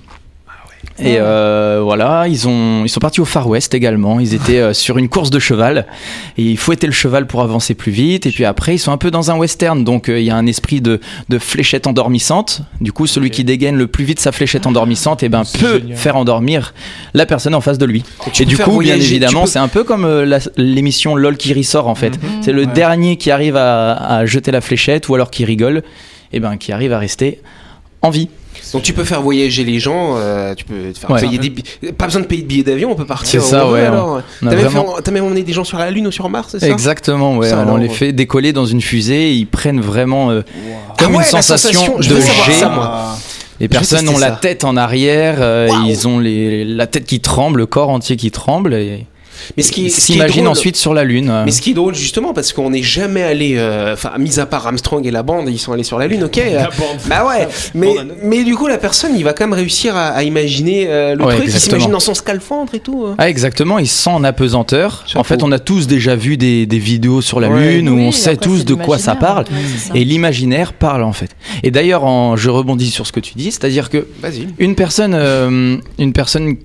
Et 1.02 1.16
euh, 1.18 1.80
voilà, 1.82 2.26
ils 2.28 2.46
ont, 2.46 2.84
ils 2.84 2.88
sont 2.88 3.00
partis 3.00 3.20
au 3.20 3.24
Far 3.24 3.48
West 3.48 3.74
également. 3.74 4.20
Ils 4.20 4.34
étaient 4.34 4.58
euh, 4.60 4.72
sur 4.74 4.98
une 4.98 5.08
course 5.08 5.30
de 5.30 5.38
cheval 5.38 5.86
et 6.36 6.42
ils 6.42 6.56
fouettaient 6.58 6.86
le 6.86 6.92
cheval 6.92 7.26
pour 7.26 7.40
avancer 7.42 7.74
plus 7.74 7.92
vite. 7.92 8.26
Et 8.26 8.30
puis 8.30 8.44
après, 8.44 8.74
ils 8.74 8.78
sont 8.78 8.92
un 8.92 8.96
peu 8.98 9.10
dans 9.10 9.30
un 9.30 9.36
western, 9.36 9.82
donc 9.82 10.08
euh, 10.08 10.20
il 10.20 10.26
y 10.26 10.30
a 10.30 10.36
un 10.36 10.46
esprit 10.46 10.80
de, 10.80 11.00
de 11.28 11.38
fléchette 11.38 11.86
endormissante. 11.86 12.62
Du 12.80 12.92
coup, 12.92 13.06
celui 13.06 13.30
qui 13.30 13.44
dégaine 13.44 13.76
le 13.76 13.86
plus 13.86 14.04
vite 14.04 14.20
sa 14.20 14.32
fléchette 14.32 14.66
endormissante, 14.66 15.22
et 15.22 15.28
ben 15.28 15.44
C'est 15.44 15.58
peut 15.58 15.78
génial. 15.80 15.96
faire 15.96 16.16
endormir 16.16 16.74
la 17.14 17.24
personne 17.26 17.54
en 17.54 17.60
face 17.60 17.78
de 17.78 17.86
lui. 17.86 18.04
Et 18.38 18.44
du 18.44 18.58
coup, 18.58 18.78
bien 18.80 18.96
évidemment, 18.96 19.42
peux- 19.42 19.46
c'est 19.48 19.58
un 19.58 19.68
peu 19.68 19.84
comme 19.84 20.04
euh, 20.04 20.38
l'émission 20.56 21.16
LOL 21.16 21.36
qui 21.36 21.54
ressort 21.54 21.88
en 21.88 21.94
fait. 21.94 22.18
C'est 22.42 22.52
le 22.52 22.60
Ouais. 22.60 22.66
dernier 22.66 23.16
qui 23.16 23.30
arrive 23.30 23.56
à, 23.56 23.92
à 23.94 24.26
jeter 24.26 24.50
la 24.50 24.60
fléchette 24.60 25.08
ou 25.08 25.14
alors 25.14 25.30
qui 25.30 25.44
rigole, 25.46 25.82
et 26.32 26.40
ben 26.40 26.56
qui 26.58 26.72
arrive 26.72 26.92
à 26.92 26.98
rester 26.98 27.40
en 28.02 28.10
vie. 28.10 28.28
Donc 28.72 28.82
tu 28.82 28.92
peux 28.92 29.04
faire 29.04 29.22
voyager 29.22 29.64
les 29.64 29.78
gens, 29.78 30.14
euh, 30.16 30.54
tu 30.54 30.64
peux 30.64 30.92
te 30.92 30.98
faire 30.98 31.10
Ouais. 31.10 31.20
payer 31.20 31.38
des 31.38 31.92
pas 31.92 32.06
besoin 32.06 32.20
de 32.22 32.26
payer 32.26 32.42
de 32.42 32.46
billets 32.46 32.62
d'avion, 32.62 32.90
on 32.92 32.94
peut 32.94 33.04
partir. 33.06 33.42
C'est 33.42 33.48
ça, 33.50 33.68
ouais, 33.68 33.80
alors. 33.80 34.22
T'as 34.40 34.46
même, 34.50 34.58
vraiment- 34.58 34.96
même 35.10 35.24
emmené 35.24 35.42
des 35.42 35.52
gens 35.52 35.64
sur 35.64 35.78
la 35.78 35.90
Lune 35.90 36.06
ou 36.06 36.10
sur 36.12 36.28
Mars, 36.28 36.48
c'est 36.52 36.60
ça? 36.60 36.68
Exactement, 36.68 37.36
ouais. 37.36 37.48
Ça, 37.48 37.58
on 37.58 37.62
alors, 37.62 37.78
les 37.78 37.88
fait 37.88 38.12
décoller 38.12 38.52
dans 38.52 38.66
une 38.66 38.80
fusée, 38.80 39.30
et 39.30 39.34
ils 39.34 39.46
prennent 39.46 39.80
vraiment 39.80 40.30
euh, 40.30 40.42
Ah 40.46 40.94
comme 40.98 41.12
ouais, 41.14 41.18
une 41.18 41.24
sensation, 41.24 41.98
de. 41.98 42.16
Ah, 42.64 43.16
Les 43.60 43.68
personnes 43.68 44.08
ont 44.08 44.18
la 44.18 44.30
tête 44.32 44.64
en 44.64 44.76
arrière, 44.76 45.36
euh, 45.40 45.68
ils 45.86 46.06
ont 46.06 46.18
les, 46.18 46.64
la 46.64 46.86
tête 46.86 47.06
qui 47.06 47.20
tremble, 47.20 47.58
le 47.60 47.66
corps 47.66 47.88
entier 47.90 48.16
qui 48.16 48.30
tremble, 48.30 48.74
et 48.74 49.06
Mais 49.56 49.62
ce 49.62 49.72
qui, 49.72 49.88
drôle- 50.18 50.46
ensuite 50.48 50.76
sur 50.76 50.94
la 50.94 51.04
Lune. 51.04 51.30
euh. 51.30 51.44
Mais 51.44 51.50
ce 51.50 51.60
qui 51.60 51.70
est 51.70 51.74
drôle 51.74 51.94
justement 51.94 52.32
parce 52.32 52.52
qu'on 52.52 52.70
n'est 52.70 52.82
jamais 52.82 53.22
allé, 53.22 53.54
euh, 53.56 53.94
enfin 53.94 54.12
mis 54.18 54.38
à 54.40 54.46
part 54.46 54.66
Armstrong 54.66 55.06
et 55.06 55.10
la 55.10 55.22
bande, 55.22 55.48
ils 55.48 55.58
sont 55.58 55.72
allés 55.72 55.82
sur 55.84 55.98
la 55.98 56.06
lune, 56.06 56.24
ok. 56.24 56.38
euh, 56.38 56.60
bah 57.08 57.26
ouais, 57.26 57.48
mais 57.74 57.94
mais 58.22 58.44
du 58.44 58.54
coup 58.56 58.66
la 58.68 58.78
personne, 58.78 59.12
il 59.16 59.24
va 59.24 59.32
quand 59.32 59.44
même 59.46 59.52
réussir 59.58 59.96
à, 59.96 60.08
à 60.08 60.22
imaginer 60.22 60.86
euh, 60.88 61.14
le 61.14 61.24
Ouais, 61.24 61.34
truc, 61.34 61.44
il 61.44 61.50
exactement. 61.50 61.70
s'imagine 61.78 61.92
dans 61.92 62.00
son 62.00 62.14
scaphandre 62.14 62.74
et 62.74 62.80
tout. 62.80 63.04
euh. 63.04 63.14
Ah 63.18 63.28
exactement, 63.28 63.78
il 63.78 63.88
se 63.88 64.02
sent 64.02 64.10
en 64.10 64.24
apesanteur. 64.24 65.04
En 65.14 65.24
fait, 65.24 65.42
on 65.42 65.52
a 65.52 65.58
tous 65.58 65.86
déjà 65.86 66.16
vu 66.16 66.36
des, 66.36 66.66
des 66.66 66.78
vidéos 66.78 67.20
sur 67.20 67.40
la 67.40 67.48
Ouais. 67.50 67.76
Lune 67.76 67.88
où 67.88 67.98
on 67.98 68.12
sait 68.12 68.36
tous 68.36 68.64
de 68.64 68.74
quoi 68.74 68.98
ça 68.98 69.14
parle. 69.14 69.44
ouais, 69.44 69.56
c'est 69.76 69.88
ça. 69.88 69.94
Et 69.94 70.04
l'imaginaire 70.04 70.72
parle 70.72 71.02
en 71.02 71.12
fait. 71.12 71.30
Et 71.62 71.70
d'ailleurs, 71.70 72.36
je 72.36 72.48
rebondis 72.50 72.90
sur 72.90 73.06
ce 73.06 73.12
que 73.12 73.20
tu 73.20 73.34
dis, 73.34 73.50
c'est-à-dire 73.50 73.90
que 73.90 74.06
Vas-y. 74.20 74.46
une 74.58 74.74
personne, 74.74 75.14
euh, 75.14 75.76
une 75.98 76.12
personne 76.12 76.56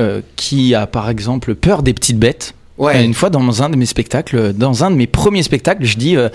euh, 0.00 0.20
qui 0.36 0.74
a 0.74 0.86
par 0.86 1.08
exemple 1.08 1.54
peur 1.54 1.82
des 1.82 1.94
petites 1.94 2.18
bêtes. 2.18 2.54
Ouais. 2.76 3.04
Une 3.04 3.14
fois 3.14 3.30
dans 3.30 3.62
un 3.62 3.70
de 3.70 3.76
mes 3.76 3.86
spectacles, 3.86 4.52
dans 4.52 4.82
un 4.82 4.90
de 4.90 4.96
mes 4.96 5.06
premiers 5.06 5.44
spectacles, 5.44 5.84
je 5.84 5.96
dis 5.96 6.16
euh, 6.16 6.28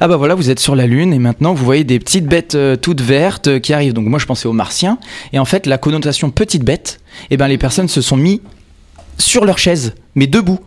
ah 0.00 0.08
bah 0.08 0.16
voilà 0.16 0.34
vous 0.34 0.50
êtes 0.50 0.58
sur 0.58 0.74
la 0.74 0.88
lune 0.88 1.12
et 1.12 1.20
maintenant 1.20 1.54
vous 1.54 1.64
voyez 1.64 1.84
des 1.84 2.00
petites 2.00 2.26
bêtes 2.26 2.56
euh, 2.56 2.74
toutes 2.74 3.00
vertes 3.00 3.46
euh, 3.46 3.58
qui 3.60 3.72
arrivent. 3.72 3.92
Donc 3.92 4.06
moi 4.06 4.18
je 4.18 4.26
pensais 4.26 4.48
aux 4.48 4.52
martiens 4.52 4.98
et 5.32 5.38
en 5.38 5.44
fait 5.44 5.66
la 5.66 5.78
connotation 5.78 6.30
petite 6.30 6.64
bête, 6.64 6.98
et 7.30 7.36
ben 7.36 7.46
les 7.46 7.58
personnes 7.58 7.86
se 7.86 8.00
sont 8.00 8.16
mis 8.16 8.40
sur 9.18 9.44
leur 9.44 9.58
chaise 9.58 9.94
mais 10.16 10.26
debout 10.26 10.58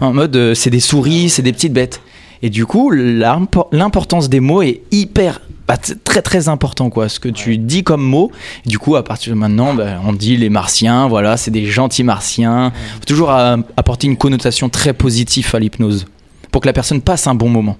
en 0.00 0.12
mode 0.12 0.36
euh, 0.36 0.54
c'est 0.54 0.70
des 0.70 0.78
souris, 0.78 1.30
c'est 1.30 1.42
des 1.42 1.52
petites 1.52 1.72
bêtes. 1.72 2.00
Et 2.42 2.48
du 2.48 2.64
coup 2.64 2.92
l'impo- 2.92 3.66
l'importance 3.72 4.28
des 4.28 4.38
mots 4.38 4.62
est 4.62 4.82
hyper 4.92 5.40
bah, 5.68 5.76
très 5.76 6.22
très 6.22 6.48
important 6.48 6.90
quoi 6.90 7.08
ce 7.08 7.18
que 7.18 7.28
tu 7.28 7.58
dis 7.58 7.82
comme 7.82 8.02
mot. 8.02 8.30
Du 8.64 8.78
coup 8.78 8.96
à 8.96 9.04
partir 9.04 9.34
de 9.34 9.38
maintenant 9.38 9.74
bah, 9.74 10.00
on 10.04 10.12
dit 10.12 10.36
les 10.36 10.50
martiens 10.50 11.08
voilà 11.08 11.36
c'est 11.36 11.50
des 11.50 11.66
gentils 11.66 12.04
martiens. 12.04 12.72
Faut 12.94 13.04
toujours 13.04 13.32
euh, 13.32 13.56
apporter 13.76 14.06
une 14.06 14.16
connotation 14.16 14.68
très 14.68 14.92
positive 14.92 15.48
à 15.54 15.58
l'hypnose 15.58 16.06
pour 16.50 16.60
que 16.62 16.66
la 16.66 16.72
personne 16.72 17.00
passe 17.02 17.26
un 17.26 17.34
bon 17.34 17.48
moment. 17.48 17.76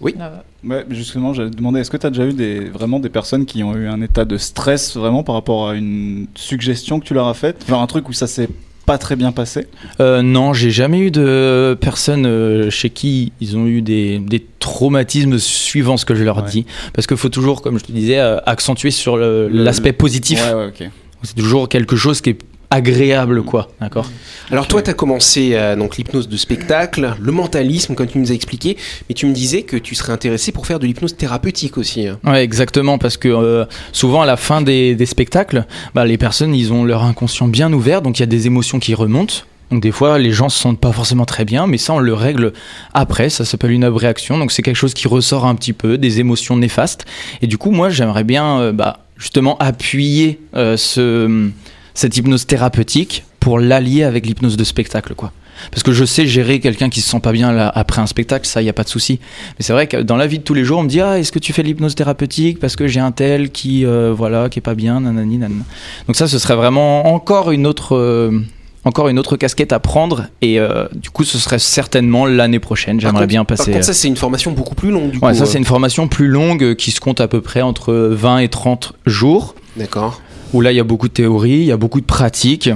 Ouais, 0.00 0.14
mais 0.62 0.84
justement, 0.90 1.32
j'allais 1.32 1.50
demander, 1.50 1.80
est-ce 1.80 1.90
que 1.90 1.96
tu 1.96 2.06
as 2.06 2.10
déjà 2.10 2.26
eu 2.26 2.32
des, 2.32 2.68
vraiment 2.68 2.98
des 2.98 3.08
personnes 3.08 3.46
qui 3.46 3.62
ont 3.62 3.74
eu 3.74 3.86
un 3.86 4.02
état 4.02 4.24
de 4.24 4.36
stress 4.36 4.96
vraiment 4.96 5.22
par 5.22 5.34
rapport 5.34 5.68
à 5.68 5.74
une 5.74 6.26
suggestion 6.34 7.00
que 7.00 7.04
tu 7.04 7.14
leur 7.14 7.28
as 7.28 7.34
faite? 7.34 7.64
Genre 7.68 7.80
un 7.80 7.86
truc 7.86 8.08
où 8.08 8.12
ça 8.12 8.26
s'est 8.26 8.48
pas 8.86 8.98
très 8.98 9.16
bien 9.16 9.32
passé 9.32 9.66
Euh, 10.00 10.22
non, 10.22 10.52
j'ai 10.52 10.70
jamais 10.70 10.98
eu 11.00 11.10
de 11.10 11.76
personnes 11.80 12.26
euh, 12.26 12.70
chez 12.70 12.90
qui 12.90 13.32
ils 13.40 13.56
ont 13.56 13.66
eu 13.66 13.82
des, 13.82 14.18
des 14.18 14.44
traumatismes 14.58 15.38
suivant 15.38 15.96
ce 15.96 16.04
que 16.04 16.14
je 16.14 16.24
leur 16.24 16.38
Ouais. 16.38 16.50
dis. 16.50 16.66
Parce 16.92 17.06
qu'il 17.06 17.16
faut 17.16 17.28
toujours, 17.28 17.62
comme 17.62 17.78
je 17.78 17.84
te 17.84 17.92
disais, 17.92 18.18
euh, 18.18 18.38
accentuer 18.46 18.90
sur 18.90 19.16
l'aspect 19.16 19.92
positif. 19.92 20.42
Ouais, 20.46 20.54
ouais, 20.54 20.66
ok. 20.68 20.90
C'est 21.22 21.36
toujours 21.36 21.68
quelque 21.68 21.96
chose 21.96 22.20
qui 22.20 22.30
est 22.30 22.38
agréable, 22.74 23.42
quoi. 23.42 23.68
D'accord 23.80 24.10
Alors 24.50 24.66
toi, 24.66 24.82
tu 24.82 24.90
as 24.90 24.94
commencé 24.94 25.50
euh, 25.54 25.76
donc 25.76 25.96
l'hypnose 25.96 26.28
de 26.28 26.36
spectacle, 26.36 27.14
le 27.20 27.32
mentalisme, 27.32 27.94
comme 27.94 28.08
tu 28.08 28.18
nous 28.18 28.32
as 28.32 28.34
expliqué, 28.34 28.76
mais 29.08 29.14
tu 29.14 29.26
me 29.26 29.32
disais 29.32 29.62
que 29.62 29.76
tu 29.76 29.94
serais 29.94 30.12
intéressé 30.12 30.50
pour 30.52 30.66
faire 30.66 30.78
de 30.80 30.86
l'hypnose 30.86 31.16
thérapeutique 31.16 31.78
aussi. 31.78 32.08
hein. 32.08 32.18
Ouais, 32.24 32.42
exactement, 32.42 32.98
parce 32.98 33.16
que 33.16 33.28
euh, 33.28 33.64
souvent 33.92 34.22
à 34.22 34.26
la 34.26 34.36
fin 34.36 34.60
des, 34.60 34.94
des 34.96 35.06
spectacles, 35.06 35.66
bah, 35.94 36.04
les 36.04 36.18
personnes, 36.18 36.54
ils 36.54 36.72
ont 36.72 36.84
leur 36.84 37.04
inconscient 37.04 37.46
bien 37.48 37.72
ouvert, 37.72 38.02
donc 38.02 38.18
il 38.18 38.22
y 38.22 38.24
a 38.24 38.26
des 38.26 38.46
émotions 38.46 38.80
qui 38.80 38.94
remontent. 38.94 39.34
Donc 39.70 39.82
des 39.82 39.92
fois, 39.92 40.18
les 40.18 40.30
gens 40.30 40.48
se 40.50 40.58
sentent 40.58 40.78
pas 40.78 40.92
forcément 40.92 41.24
très 41.24 41.44
bien, 41.44 41.66
mais 41.66 41.78
ça, 41.78 41.94
on 41.94 41.98
le 41.98 42.12
règle 42.12 42.52
après. 42.92 43.30
Ça 43.30 43.44
s'appelle 43.44 43.70
une 43.70 43.82
abréaction. 43.82 44.36
Donc 44.36 44.52
c'est 44.52 44.62
quelque 44.62 44.76
chose 44.76 44.94
qui 44.94 45.08
ressort 45.08 45.46
un 45.46 45.54
petit 45.54 45.72
peu, 45.72 45.96
des 45.96 46.20
émotions 46.20 46.56
néfastes. 46.56 47.06
Et 47.40 47.46
du 47.46 47.56
coup, 47.56 47.70
moi, 47.70 47.88
j'aimerais 47.88 48.24
bien, 48.24 48.60
euh, 48.60 48.72
bah, 48.72 48.98
justement, 49.16 49.56
appuyer 49.58 50.38
euh, 50.54 50.76
ce, 50.76 51.48
cette 51.94 52.16
hypnose 52.16 52.46
thérapeutique 52.46 53.24
pour 53.40 53.58
l'allier 53.58 54.02
avec 54.04 54.26
l'hypnose 54.26 54.56
de 54.56 54.64
spectacle, 54.64 55.14
quoi. 55.14 55.32
Parce 55.70 55.84
que 55.84 55.92
je 55.92 56.04
sais 56.04 56.26
gérer 56.26 56.58
quelqu'un 56.58 56.88
qui 56.90 57.00
se 57.00 57.08
sent 57.08 57.20
pas 57.20 57.30
bien 57.30 57.52
là, 57.52 57.70
après 57.72 58.00
un 58.02 58.06
spectacle, 58.06 58.44
ça, 58.44 58.60
il 58.60 58.64
y 58.64 58.68
a 58.68 58.72
pas 58.72 58.82
de 58.82 58.88
souci. 58.88 59.20
Mais 59.58 59.64
c'est 59.64 59.72
vrai 59.72 59.86
que 59.86 59.98
dans 59.98 60.16
la 60.16 60.26
vie 60.26 60.38
de 60.38 60.42
tous 60.42 60.54
les 60.54 60.64
jours, 60.64 60.80
on 60.80 60.82
me 60.82 60.88
dit 60.88 61.00
ah 61.00 61.18
est-ce 61.18 61.30
que 61.30 61.38
tu 61.38 61.52
fais 61.52 61.62
de 61.62 61.68
l'hypnose 61.68 61.94
thérapeutique 61.94 62.58
parce 62.58 62.74
que 62.74 62.88
j'ai 62.88 62.98
un 63.00 63.12
tel 63.12 63.50
qui 63.50 63.86
euh, 63.86 64.12
voilà 64.12 64.48
qui 64.48 64.58
est 64.58 64.62
pas 64.62 64.74
bien 64.74 65.00
nanani 65.00 65.38
nanana. 65.38 65.62
Donc 66.08 66.16
ça 66.16 66.26
ce 66.26 66.38
serait 66.40 66.56
vraiment 66.56 67.14
encore 67.14 67.52
une 67.52 67.68
autre 67.68 67.94
euh, 67.94 68.40
encore 68.84 69.08
une 69.08 69.18
autre 69.18 69.36
casquette 69.36 69.72
à 69.72 69.78
prendre 69.80 70.26
et 70.42 70.58
euh, 70.60 70.86
du 70.94 71.10
coup 71.10 71.24
ce 71.24 71.38
serait 71.38 71.58
certainement 71.58 72.26
l'année 72.26 72.58
prochaine. 72.58 73.00
Par 73.00 73.10
J'aimerais 73.10 73.26
bien 73.26 73.44
Par 73.44 73.56
passer. 73.56 73.72
contre, 73.72 73.84
ça 73.84 73.94
c'est 73.94 74.08
une 74.08 74.16
formation 74.16 74.52
beaucoup 74.52 74.74
plus 74.74 74.90
longue 74.90 75.10
du 75.10 75.18
ouais 75.18 75.30
coup. 75.32 75.38
ça 75.38 75.44
euh. 75.44 75.46
c'est 75.46 75.58
une 75.58 75.64
formation 75.64 76.08
plus 76.08 76.28
longue 76.28 76.62
euh, 76.62 76.74
qui 76.74 76.90
se 76.90 77.00
compte 77.00 77.20
à 77.20 77.28
peu 77.28 77.40
près 77.40 77.62
entre 77.62 77.92
20 77.94 78.38
et 78.38 78.48
30 78.48 78.94
jours 79.06 79.54
D'accord. 79.76 80.20
Où 80.54 80.60
là 80.62 80.72
il 80.72 80.76
y 80.76 80.80
a 80.80 80.84
beaucoup 80.84 81.08
de 81.08 81.12
théorie, 81.12 81.50
il 81.58 81.64
y 81.64 81.72
a 81.72 81.76
beaucoup 81.76 82.00
de 82.00 82.06
pratique, 82.06 82.70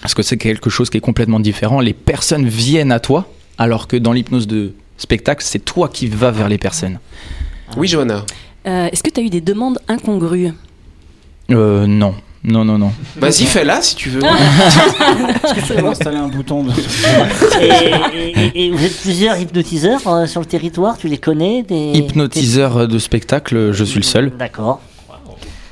parce 0.00 0.14
que 0.14 0.22
c'est 0.22 0.36
quelque 0.36 0.70
chose 0.70 0.90
qui 0.90 0.98
est 0.98 1.00
complètement 1.00 1.40
différent. 1.40 1.80
Les 1.80 1.94
personnes 1.94 2.46
viennent 2.46 2.92
à 2.92 3.00
toi, 3.00 3.26
alors 3.58 3.88
que 3.88 3.96
dans 3.96 4.12
l'hypnose 4.12 4.46
de 4.46 4.72
spectacle, 4.98 5.42
c'est 5.44 5.64
toi 5.64 5.88
qui 5.88 6.06
vas 6.06 6.30
vers 6.30 6.48
les 6.48 6.58
personnes. 6.58 7.00
Oui, 7.76 7.88
Johanna. 7.88 8.24
Euh, 8.66 8.88
Est-ce 8.92 9.02
que 9.02 9.10
tu 9.10 9.20
as 9.20 9.22
eu 9.24 9.30
des 9.30 9.40
demandes 9.40 9.78
incongrues? 9.88 10.52
Euh, 11.50 11.86
non, 11.86 12.14
non, 12.44 12.64
non, 12.64 12.78
non. 12.78 12.92
Vas-y, 13.16 13.44
fais-la 13.46 13.80
si 13.82 13.94
tu 13.96 14.10
veux. 14.10 14.20
Tu 15.54 15.74
peux 15.74 15.86
installer 15.86 16.16
un 16.16 16.28
bouton 16.28 16.64
de... 16.64 16.70
Et, 17.60 17.66
et- 18.16 18.38
et- 18.54 18.66
et 18.66 18.70
vous 18.70 18.82
êtes 18.84 19.00
plusieurs 19.00 19.38
hypnotiseurs 19.38 20.06
euh, 20.08 20.26
sur 20.26 20.40
le 20.40 20.46
territoire, 20.46 20.96
tu 20.98 21.08
les 21.08 21.18
connais 21.18 21.62
des... 21.62 21.92
Hypnotiseur 21.94 22.88
de 22.88 22.98
spectacle, 22.98 23.72
je 23.72 23.84
suis 23.84 23.98
le 24.00 24.04
seul. 24.04 24.32
D'accord. 24.38 24.80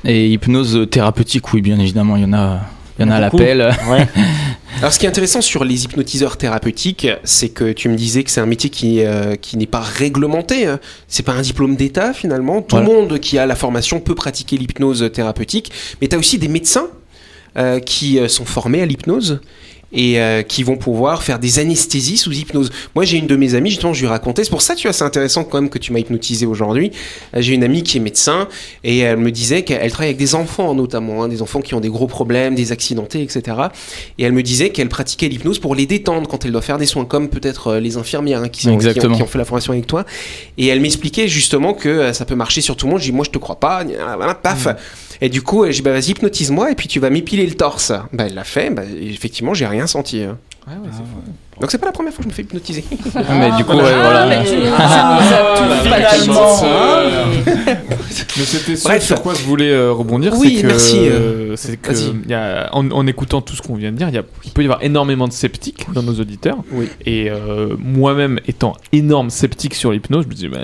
Et 0.05 0.27
hypnose 0.29 0.87
thérapeutique, 0.89 1.53
oui, 1.53 1.61
bien 1.61 1.79
évidemment, 1.79 2.15
il 2.17 2.23
y 2.23 2.25
en 2.25 2.33
a, 2.33 2.59
Il 2.99 3.05
y 3.05 3.07
en 3.07 3.11
a 3.11 3.15
à 3.15 3.19
l'appel. 3.21 3.73
Ouais. 3.89 4.05
Alors, 4.79 4.91
ce 4.91 4.99
qui 4.99 5.05
est 5.05 5.09
intéressant 5.09 5.39
sur 5.41 5.63
les 5.63 5.85
hypnotiseurs 5.85 6.35
thérapeutiques, 6.35 7.07
c'est 7.23 7.49
que 7.49 7.71
tu 7.71 7.87
me 7.89 7.95
disais 7.95 8.23
que 8.23 8.31
c'est 8.31 8.41
un 8.41 8.45
métier 8.45 8.69
qui, 8.69 9.01
euh, 9.03 9.35
qui 9.35 9.55
n'est 9.55 9.65
pas 9.67 9.79
réglementé. 9.79 10.65
hein. 10.65 10.79
C'est 11.07 11.23
pas 11.23 11.33
un 11.33 11.41
diplôme 11.41 11.75
d'État 11.75 12.13
finalement. 12.13 12.61
Tout 12.61 12.75
le 12.77 12.83
Voilà. 12.83 12.99
monde 12.99 13.19
qui 13.19 13.37
a 13.37 13.45
la 13.45 13.55
formation 13.55 13.99
peut 14.01 14.15
pratiquer 14.15 14.57
l'hypnose 14.57 15.09
thérapeutique. 15.13 15.71
Mais 16.01 16.07
tu 16.09 16.15
as 16.15 16.19
aussi 16.19 16.37
des 16.37 16.47
médecins 16.49 16.87
euh, 17.57 17.79
qui 17.79 18.19
euh, 18.19 18.27
sont 18.27 18.45
formés 18.45 18.81
à 18.81 18.85
l'hypnose 18.85 19.39
et 19.93 20.19
euh, 20.19 20.41
qui 20.41 20.63
vont 20.63 20.75
pouvoir 20.75 21.23
faire 21.23 21.39
des 21.39 21.59
anesthésies 21.59 22.17
sous 22.17 22.31
hypnose. 22.31 22.71
Moi, 22.95 23.05
j'ai 23.05 23.17
une 23.17 23.27
de 23.27 23.35
mes 23.35 23.55
amies, 23.55 23.69
justement, 23.69 23.93
je 23.93 24.01
lui 24.01 24.07
racontais, 24.07 24.43
c'est 24.43 24.49
pour 24.49 24.61
ça, 24.61 24.75
tu 24.75 24.87
vois, 24.87 24.93
c'est 24.93 25.03
intéressant 25.03 25.43
quand 25.43 25.61
même 25.61 25.69
que 25.69 25.77
tu 25.77 25.93
m'as 25.93 25.99
hypnotisé 25.99 26.45
aujourd'hui. 26.45 26.91
Euh, 27.35 27.41
J'ai 27.41 27.53
une 27.53 27.63
amie 27.63 27.83
qui 27.83 27.97
est 27.97 27.99
médecin 28.01 28.47
et 28.83 28.99
elle 28.99 29.17
me 29.17 29.31
disait 29.31 29.63
qu'elle 29.63 29.89
travaille 29.91 30.09
avec 30.09 30.17
des 30.17 30.35
enfants, 30.35 30.73
notamment, 30.73 31.23
hein, 31.23 31.27
des 31.27 31.41
enfants 31.41 31.61
qui 31.61 31.73
ont 31.75 31.79
des 31.79 31.89
gros 31.89 32.07
problèmes, 32.07 32.55
des 32.55 32.71
accidentés, 32.71 33.21
etc. 33.21 33.57
Et 34.17 34.23
elle 34.23 34.31
me 34.33 34.41
disait 34.43 34.69
qu'elle 34.71 34.89
pratiquait 34.89 35.27
l'hypnose 35.27 35.59
pour 35.59 35.75
les 35.75 35.85
détendre 35.85 36.27
quand 36.27 36.43
elle 36.45 36.51
doit 36.51 36.61
faire 36.61 36.77
des 36.77 36.85
soins, 36.87 37.05
comme 37.05 37.29
peut-être 37.29 37.67
euh, 37.67 37.79
les 37.79 37.97
infirmières 37.97 38.41
hein, 38.41 38.49
qui, 38.49 38.61
sont- 38.63 38.71
qui 38.93 38.99
ont, 38.99 39.01
qui 39.17 39.21
ont 39.23 39.27
fait 39.27 39.37
la 39.37 39.45
formation 39.45 39.73
avec 39.73 39.85
toi. 39.87 40.05
Et 40.57 40.67
elle 40.67 40.79
m'expliquait 40.79 41.27
justement 41.27 41.73
que 41.73 42.13
ça 42.13 42.25
peut 42.25 42.35
marcher 42.35 42.61
sur 42.61 42.75
tout 42.75 42.85
le 42.87 42.91
monde. 42.91 42.99
Je 42.99 43.05
dis, 43.05 43.11
moi, 43.11 43.25
je 43.25 43.31
te 43.31 43.37
crois 43.37 43.59
pas. 43.59 43.83
Voilà, 44.17 44.33
paf. 44.35 44.67
Et 45.21 45.29
du 45.29 45.41
coup, 45.41 45.65
je 45.65 45.71
dis, 45.71 45.81
bah, 45.81 45.91
vas-y, 45.91 46.11
hypnotise-moi 46.11 46.71
et 46.71 46.75
puis 46.75 46.87
tu 46.87 46.99
vas 46.99 47.09
m'épiler 47.09 47.45
le 47.45 47.55
torse. 47.55 47.91
Bah, 48.11 48.25
elle 48.27 48.33
l'a 48.35 48.43
fait. 48.43 48.69
Bah, 48.69 48.83
et 48.85 49.09
effectivement, 49.09 49.53
j'ai 49.53 49.65
rien 49.67 49.87
senti. 49.87 50.21
hein. 50.23 50.37
Ouais, 50.67 50.73
ouais, 50.73 50.89
c'est 50.91 50.97
fou. 50.99 51.52
Donc, 51.59 51.71
c'est 51.71 51.77
pas 51.77 51.85
la 51.87 51.91
première 51.91 52.11
fois 52.13 52.23
que 52.23 52.23
je 52.23 52.29
me 52.29 52.33
fais 52.33 52.41
hypnotiser. 52.43 52.83
mais 53.29 53.51
du 53.57 53.63
coup, 53.63 53.73
ouais, 53.73 53.83
Ah, 53.85 54.01
voilà. 54.03 54.25
mais 54.25 54.43
tu- 54.43 54.55
Mais 58.37 58.45
c'était 58.45 58.75
ce 58.75 58.83
Bref. 58.83 59.03
sur 59.03 59.21
quoi 59.21 59.33
je 59.35 59.43
voulais 59.43 59.71
euh, 59.71 59.91
rebondir, 59.91 60.33
Oui, 60.37 60.55
c'est 60.57 60.61
que, 60.63 60.67
merci, 60.67 60.97
euh, 60.99 61.55
c'est 61.55 61.77
que 61.77 61.91
vas-y. 61.91 62.13
il 62.25 62.29
y 62.29 62.33
a, 62.33 62.69
en, 62.73 62.89
en 62.91 63.05
écoutant 63.07 63.41
tout 63.41 63.55
ce 63.55 63.61
qu'on 63.61 63.75
vient 63.75 63.91
de 63.91 63.97
dire, 63.97 64.09
il, 64.09 64.15
y 64.15 64.17
a, 64.17 64.23
il 64.45 64.51
peut 64.51 64.61
y 64.61 64.65
avoir 64.65 64.83
énormément 64.83 65.27
de 65.27 65.33
sceptiques 65.33 65.85
dans 65.93 66.01
nos 66.03 66.13
auditeurs. 66.19 66.57
Oui. 66.71 66.89
Et 67.05 67.29
euh, 67.29 67.75
moi-même 67.77 68.39
étant 68.47 68.73
énorme 68.91 69.29
sceptique 69.29 69.75
sur 69.75 69.91
l'hypnose, 69.91 70.23
je 70.25 70.29
me 70.29 70.33
dis, 70.33 70.47
bah, 70.47 70.57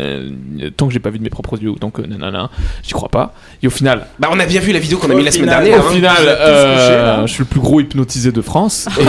tant 0.76 0.88
que 0.88 0.94
j'ai 0.94 1.00
pas 1.00 1.10
vu 1.12 1.20
de 1.20 1.24
mes 1.24 1.30
propres 1.30 1.62
yeux, 1.62 1.74
donc 1.80 2.00
euh, 2.00 2.06
nanana, 2.08 2.50
j'y 2.84 2.94
crois 2.94 3.10
pas. 3.10 3.34
Et 3.62 3.68
au 3.68 3.72
final, 3.72 4.08
Bah, 4.20 4.30
on 4.32 4.40
a 4.40 4.46
bien 4.46 4.62
vu 4.62 4.72
la 4.72 4.80
vidéo 4.80 4.98
qu'on 4.98 5.10
a 5.12 5.16
mis 5.16 5.24
la 5.24 5.32
semaine 5.32 5.50
final- 5.50 5.64
dernière. 5.64 5.86
au 5.86 5.90
hein. 5.90 5.94
final, 5.94 6.18
euh, 6.28 7.18
là. 7.18 7.26
je 7.26 7.32
suis 7.32 7.42
le 7.44 7.46
plus 7.46 7.60
gros 7.62 7.80
hypnotisé 7.80 8.32
de 8.32 8.42
France. 8.42 8.88
Et, 9.00 9.04
et- 9.04 9.08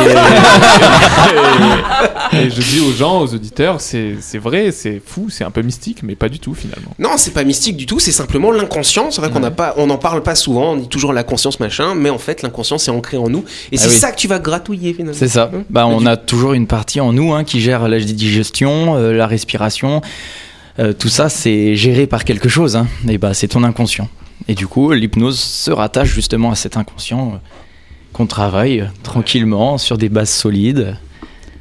et 2.32 2.50
je 2.50 2.60
dis 2.60 2.80
aux 2.80 2.92
gens, 2.92 3.20
aux 3.20 3.34
auditeurs, 3.34 3.80
c'est 3.80 4.16
vrai, 4.38 4.72
c'est 4.72 5.00
fou, 5.04 5.28
c'est 5.30 5.44
un 5.44 5.50
peu 5.50 5.62
mystique, 5.62 6.02
mais 6.02 6.14
pas 6.14 6.28
du 6.28 6.38
tout 6.38 6.54
finalement. 6.54 6.90
Non, 6.98 7.10
c'est 7.16 7.32
pas 7.32 7.44
mystique 7.44 7.76
du 7.76 7.86
tout, 7.86 7.98
c'est 7.98 8.12
simplement 8.12 8.50
l'inconscient. 8.50 9.10
C'est 9.10 9.20
vrai 9.20 9.30
qu'on 9.30 9.40
n'a 9.40 9.50
pas, 9.50 9.74
on 9.76 9.86
n'en 9.86 9.98
parle 9.98 10.22
pas 10.22 10.34
souvent, 10.34 10.72
on 10.72 10.76
dit 10.76 10.88
toujours 10.88 11.12
la 11.12 11.22
conscience 11.24 11.60
machin, 11.60 11.94
mais 11.94 12.10
en 12.10 12.18
fait 12.18 12.42
l'inconscient 12.42 12.78
c'est 12.78 12.90
ancré 12.90 13.16
en 13.16 13.28
nous 13.28 13.44
et 13.72 13.76
Ah 13.76 13.82
c'est 13.82 13.88
oui. 13.88 13.94
ça 13.96 14.12
que 14.12 14.16
tu 14.16 14.28
vas 14.28 14.38
gratouiller 14.38 14.92
finalement. 14.94 15.18
C'est 15.18 15.28
ça. 15.28 15.50
Hein 15.54 15.62
Bah, 15.70 15.86
on 15.86 16.06
a 16.06 16.16
toujours 16.16 16.52
une 16.52 16.66
partie 16.66 17.00
en 17.00 17.12
nous 17.12 17.32
hein, 17.32 17.44
qui 17.44 17.60
gère 17.60 17.88
la 17.88 17.98
digestion, 18.00 18.96
euh, 18.96 19.12
la 19.12 19.26
respiration. 19.26 20.00
Euh, 20.78 20.92
tout 20.92 21.08
ça, 21.08 21.28
c'est 21.28 21.74
géré 21.74 22.06
par 22.06 22.24
quelque 22.24 22.48
chose. 22.48 22.76
hein. 22.76 22.86
Et 23.08 23.18
bah, 23.18 23.34
c'est 23.34 23.48
ton 23.48 23.64
inconscient. 23.64 24.08
Et 24.48 24.54
du 24.54 24.66
coup, 24.66 24.92
l'hypnose 24.92 25.38
se 25.38 25.70
rattache 25.70 26.08
justement 26.14 26.50
à 26.50 26.54
cet 26.54 26.76
inconscient 26.76 27.32
euh, 27.34 27.38
qu'on 28.12 28.26
travaille 28.26 28.88
tranquillement 29.02 29.76
sur 29.78 29.98
des 29.98 30.08
bases 30.08 30.30
solides. 30.30 30.96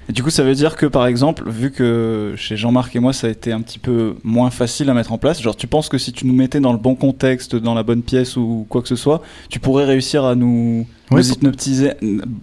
Et 0.09 0.11
du 0.11 0.23
coup, 0.23 0.31
ça 0.31 0.43
veut 0.43 0.55
dire 0.55 0.75
que 0.75 0.87
par 0.87 1.05
exemple, 1.05 1.43
vu 1.47 1.71
que 1.71 2.33
chez 2.35 2.57
Jean-Marc 2.57 2.95
et 2.95 2.99
moi, 2.99 3.13
ça 3.13 3.27
a 3.27 3.29
été 3.29 3.51
un 3.51 3.61
petit 3.61 3.77
peu 3.77 4.15
moins 4.23 4.49
facile 4.49 4.89
à 4.89 4.93
mettre 4.95 5.11
en 5.13 5.19
place, 5.19 5.39
genre 5.41 5.55
tu 5.55 5.67
penses 5.67 5.87
que 5.87 5.99
si 5.99 6.11
tu 6.11 6.25
nous 6.25 6.33
mettais 6.33 6.59
dans 6.59 6.71
le 6.71 6.79
bon 6.79 6.95
contexte, 6.95 7.55
dans 7.55 7.75
la 7.75 7.83
bonne 7.83 8.01
pièce 8.01 8.35
ou 8.35 8.65
quoi 8.69 8.81
que 8.81 8.87
ce 8.87 8.95
soit, 8.95 9.21
tu 9.49 9.59
pourrais 9.59 9.85
réussir 9.85 10.25
à 10.25 10.33
nous, 10.35 10.87
nous 11.11 11.31
hypnotiser. 11.31 11.91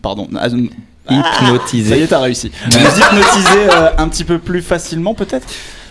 Pardon. 0.00 0.28
à- 0.36 0.48
Ça 1.90 1.96
y 1.96 2.02
est, 2.02 2.06
t'as 2.06 2.20
réussi. 2.20 2.50
nous 2.66 2.72
hypnotiser 2.78 3.68
euh, 3.72 3.90
un 3.98 4.08
petit 4.08 4.24
peu 4.24 4.38
plus 4.38 4.62
facilement, 4.62 5.14
peut-être? 5.14 5.46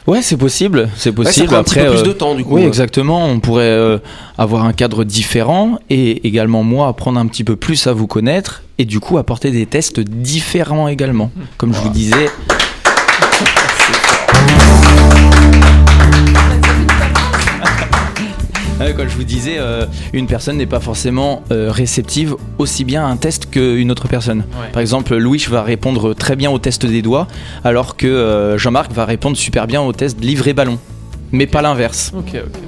Ouais, 0.08 0.22
c'est 0.22 0.38
possible. 0.38 0.90
C'est 0.96 1.10
Ouais, 1.10 1.16
possible. 1.16 1.48
prend 1.48 1.58
un 1.58 1.64
petit 1.64 1.80
Après, 1.80 1.88
peu 1.90 1.94
plus 1.96 2.02
euh, 2.02 2.14
de 2.14 2.14
temps 2.14 2.36
du 2.36 2.44
coup. 2.44 2.56
Oui, 2.56 2.64
hein. 2.64 2.68
exactement. 2.68 3.26
On 3.26 3.40
pourrait 3.40 3.64
euh, 3.66 3.98
avoir 4.38 4.66
un 4.66 4.74
cadre 4.74 5.04
différent 5.04 5.80
et 5.90 6.28
également 6.28 6.64
moi 6.64 6.88
apprendre 6.88 7.20
un 7.20 7.26
petit 7.26 7.44
peu 7.44 7.56
plus 7.56 7.88
à 7.88 7.94
vous 7.94 8.06
connaître 8.08 8.62
et 8.78 8.86
du 8.86 9.00
coup 9.00 9.18
apporter 9.18 9.52
des 9.52 9.66
tests 9.66 10.00
différents 10.00 10.88
également. 10.88 11.32
Comme 11.58 11.74
je 11.74 11.80
vous 11.80 11.90
disais. 11.90 12.30
Comme 18.78 19.08
je 19.10 19.16
vous 19.16 19.24
disais, 19.24 19.56
euh, 19.58 19.86
une 20.14 20.28
personne 20.28 20.58
n'est 20.58 20.66
pas 20.66 20.82
forcément 20.82 21.44
euh, 21.52 21.72
réceptive 21.72 22.36
aussi 22.58 22.84
bien 22.84 23.06
à 23.06 23.08
un 23.08 23.16
test 23.16 23.50
qu'une 23.50 23.90
autre 23.90 24.08
personne. 24.08 24.40
Ouais. 24.40 24.70
Par 24.74 24.82
exemple, 24.82 25.16
Louis 25.16 25.44
va 25.50 25.64
répondre 25.64 26.14
très 26.14 26.36
bien 26.36 26.52
au 26.52 26.60
test 26.60 26.86
des 26.86 27.02
doigts, 27.02 27.28
alors 27.64 27.96
que 27.96 28.06
euh, 28.06 28.58
Jean-Marc 28.58 28.92
va 28.92 29.06
répondre 29.06 29.38
super 29.38 29.68
bien 29.68 29.82
au 29.82 29.94
test 29.94 30.22
livret 30.22 30.54
ballon. 30.54 30.78
Mais 31.32 31.48
pas 31.48 31.62
l'inverse. 31.62 32.12
Ok, 32.16 32.36
ok. 32.36 32.60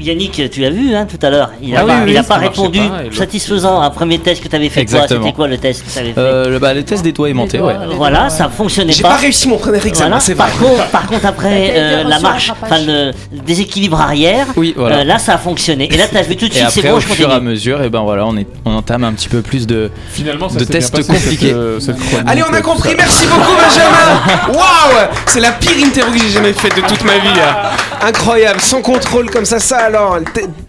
Yannick, 0.00 0.50
tu 0.50 0.60
l'as 0.60 0.70
vu 0.70 0.94
hein, 0.94 1.06
tout 1.10 1.18
à 1.26 1.30
l'heure. 1.30 1.50
Il 1.60 1.70
n'a 1.72 1.80
Ah 1.80 1.84
pas, 1.86 1.94
oui, 2.04 2.12
il 2.12 2.16
a 2.16 2.20
oui, 2.20 2.26
pas 2.26 2.34
ça 2.34 2.40
marchait 2.40 2.48
répondu 2.48 2.78
pas, 2.80 3.16
satisfaisant 3.16 3.80
à 3.80 3.86
un 3.86 3.90
premier 3.90 4.18
test 4.18 4.42
que 4.42 4.48
tu 4.48 4.54
avais 4.56 4.68
fait. 4.68 4.84
Quoi 4.84 4.98
Exactement. 5.00 5.24
C'était 5.24 5.34
quoi 5.34 5.48
le 5.48 5.58
test 5.58 5.84
que 5.84 5.90
tu 5.92 5.98
avais 5.98 6.12
fait 6.12 6.20
Euh, 6.20 6.48
le, 6.50 6.58
bah, 6.58 6.72
le 6.72 6.84
test 6.84 7.02
des 7.02 7.12
doigts 7.12 7.28
aimantés, 7.28 7.60
ouais. 7.60 7.74
Voilà, 7.96 8.28
ça 8.30 8.48
fonctionnait 8.48 8.92
J'ai 8.92 9.02
pas. 9.02 9.10
pas 9.10 9.16
réussi 9.16 9.48
mon 9.48 9.58
premier 9.58 9.84
examen, 9.84 10.10
Voilà. 10.10 10.20
c'est 10.20 10.34
vrai. 10.34 10.46
Par 10.46 10.58
contre, 10.58 10.86
par 10.90 11.06
contre, 11.06 11.26
après 11.26 11.72
euh, 11.76 12.04
la 12.04 12.20
marche, 12.20 12.52
enfin 12.62 12.76
le 12.78 13.10
déséquilibre 13.44 14.00
arrière, 14.00 14.46
Oui, 14.56 14.72
voilà. 14.76 14.98
euh, 14.98 15.04
là 15.04 15.18
ça 15.18 15.34
a 15.34 15.38
fonctionné. 15.38 15.92
Et 15.92 15.96
là 15.96 16.06
tu 16.08 16.16
as 16.16 16.22
vu 16.22 16.36
tout 16.36 16.46
de 16.48 16.52
suite, 16.54 16.66
c'est 16.70 16.80
après, 16.80 16.90
bon, 16.92 16.96
au 16.98 17.00
je 17.00 17.06
fur 17.08 17.28
et 17.28 17.32
à 17.32 17.34
continue. 17.34 17.50
mesure, 17.50 17.82
et 17.82 17.88
ben 17.88 18.02
voilà, 18.02 18.24
on, 18.26 18.36
est, 18.36 18.46
on 18.64 18.72
entame 18.74 19.02
un 19.04 19.12
petit 19.14 19.28
peu 19.28 19.42
plus 19.42 19.66
de. 19.66 19.90
Finalement, 20.12 20.48
ça 20.48 20.54
De 20.54 20.60
s'est 20.60 20.66
bien 20.70 20.78
tests 20.80 20.96
passé, 20.96 21.12
compliqués. 21.12 21.46
cette, 21.48 21.56
euh, 21.56 21.80
cette 21.80 21.98
chronique, 21.98 22.28
Allez, 22.28 22.42
on 22.48 22.52
a 22.54 22.58
euh, 22.58 22.60
compris. 22.60 22.94
Merci 22.96 23.26
beaucoup, 23.26 23.52
Benjamin. 23.56 24.54
Waouh, 24.54 25.06
c'est 25.26 25.40
la 25.40 25.50
pire 25.52 25.76
interview 25.84 26.14
que 26.20 26.24
j'ai 26.24 26.30
jamais 26.30 26.52
faite 26.52 26.76
de 26.76 26.82
toute 26.82 27.04
ma 27.04 27.18
vie. 27.18 27.40
hein. 27.40 28.06
Incroyable, 28.06 28.60
sans 28.60 28.80
contrôle 28.82 29.30
comme 29.30 29.44
ça. 29.44 29.55
Ça 29.58 29.78
alors, 29.78 30.18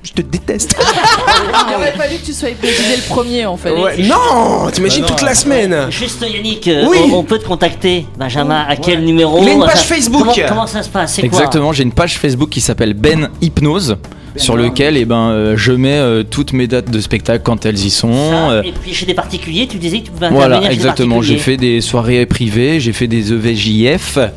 je 0.04 0.12
te 0.13 0.21
déteste. 0.21 0.76
Il 1.69 1.76
aurait 1.76 1.91
fallu 1.91 2.17
que 2.17 2.26
tu 2.26 2.34
sois 2.34 2.50
hypnotisé 2.50 2.95
le 2.95 3.02
premier 3.10 3.45
en 3.45 3.58
fait. 3.58 3.71
Ouais, 3.71 3.97
non, 4.04 4.69
t'imagines 4.71 5.06
toute 5.06 5.21
la 5.21 5.36
semaine. 5.36 5.76
Juste 5.89 6.21
Yannick, 6.21 6.67
euh, 6.67 6.86
Oui. 6.89 6.97
on, 7.12 7.17
on 7.17 7.23
peut 7.23 7.38
te 7.39 7.45
contacter, 7.45 8.06
Benjamin, 8.17 8.65
à 8.67 8.76
quel 8.76 9.04
numéro 9.04 9.39
Il 9.41 9.50
a 9.50 9.54
une 9.54 9.65
page 9.65 9.82
Facebook. 9.84 10.28
Comment, 10.34 10.47
comment 10.47 10.67
ça 10.67 10.84
se 10.84 10.89
passe 10.89 11.15
quoi 11.15 11.23
Exactement, 11.26 11.73
j'ai 11.73 11.84
une 11.84 11.91
page 11.91 12.17
Facebook 12.17 12.50
qui 12.50 12.62
s'appelle 12.62 12.93
Ben 12.93 13.30
Hypnose. 13.41 13.97
Sur 14.36 14.56
lequel 14.56 14.97
eh 14.97 15.06
ben, 15.06 15.30
euh, 15.32 15.54
je 15.58 15.71
mets 15.71 15.97
euh, 15.97 16.21
toutes 16.21 16.54
mes 16.54 16.67
dates 16.67 16.91
de 16.91 17.00
spectacle 17.02 17.41
quand 17.43 17.65
elles 17.65 17.84
y 17.84 17.89
sont. 17.89 18.13
Ça, 18.13 18.52
euh, 18.52 18.62
Et 18.62 18.71
puis 18.71 18.93
chez 18.93 19.08
des 19.08 19.15
particuliers, 19.15 19.65
tu 19.65 19.78
disais 19.78 20.00
que 20.02 20.06
tu 20.06 20.12
pouvais 20.12 20.28
intervenir 20.28 20.50
voilà, 20.60 20.67
chez 20.67 20.73
exactement. 20.76 21.21
J'ai 21.23 21.38
fait 21.38 21.58
des 21.58 21.82
soirées 21.82 22.23
privées, 22.28 22.80
j'ai 22.80 22.93
fait 22.93 23.08
des 23.08 23.34
EVJF. 23.34 24.17
Euh, 24.17 24.28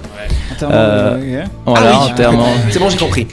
euh, 0.63 1.45
Voilà, 1.67 1.91
Ah 1.93 2.01
oui. 2.07 2.13
entièrement. 2.13 2.49
C'est 2.71 2.79
bon, 2.79 2.89
j'ai 2.89 2.97
compris. 2.97 3.27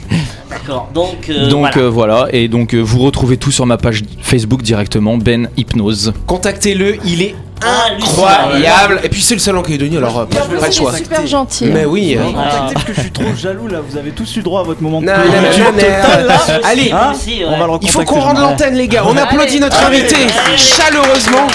D'accord, 0.68 0.88
donc, 0.92 1.28
euh, 1.30 1.48
donc 1.48 1.60
voilà. 1.72 1.76
euh, 1.78 1.90
voilà, 1.90 2.26
et 2.32 2.48
donc 2.48 2.74
euh, 2.74 2.80
vous 2.80 2.98
retrouvez 3.00 3.36
tout 3.38 3.50
sur 3.50 3.64
ma 3.66 3.78
page 3.78 4.02
Facebook 4.20 4.62
directement, 4.62 5.16
Ben 5.16 5.48
Hypnose. 5.56 6.12
Contactez-le, 6.26 6.96
il 7.06 7.22
est 7.22 7.34
incroyable. 7.62 9.00
Et 9.02 9.08
puis 9.08 9.20
c'est 9.22 9.34
le 9.34 9.40
seul 9.40 9.56
en 9.56 9.62
Calédonie, 9.62 9.96
alors 9.96 10.26
pas 10.26 10.38
le 10.66 10.70
choix. 10.72 10.92
C'est 10.92 10.98
super 11.04 11.26
gentil. 11.26 11.66
Mais 11.66 11.84
oui. 11.86 12.16
euh, 12.18 12.24
Contactez 12.24 12.74
parce 12.74 12.84
que 12.84 12.92
je 12.94 13.00
suis 13.00 13.10
trop 13.10 13.24
jaloux 13.36 13.66
là, 13.68 13.78
vous 13.86 13.96
avez 13.96 14.10
tous 14.10 14.36
eu 14.36 14.42
droit 14.42 14.60
à 14.60 14.64
votre 14.64 14.82
moment 14.82 15.00
de 15.00 15.06
Non, 15.06 15.12
totale, 15.12 16.26
là. 16.26 16.36
Allez, 16.64 16.90
moi 16.90 17.00
Hein 17.02 17.12
aussi, 17.14 17.38
ouais. 17.38 17.46
On 17.48 17.58
va 17.58 17.66
le 17.66 17.72
Il 17.82 17.88
faut 17.90 18.00
recontacter, 18.00 18.04
qu'on 18.04 18.20
rende 18.20 18.38
l'antenne, 18.38 18.74
les 18.74 18.88
gars. 18.88 19.04
On 19.06 19.16
applaudit 19.16 19.48
Allez, 19.56 19.60
notre 19.60 19.82
allez, 19.84 19.98
invité 20.00 20.16
allez. 20.16 20.56
chaleureusement. 20.58 21.46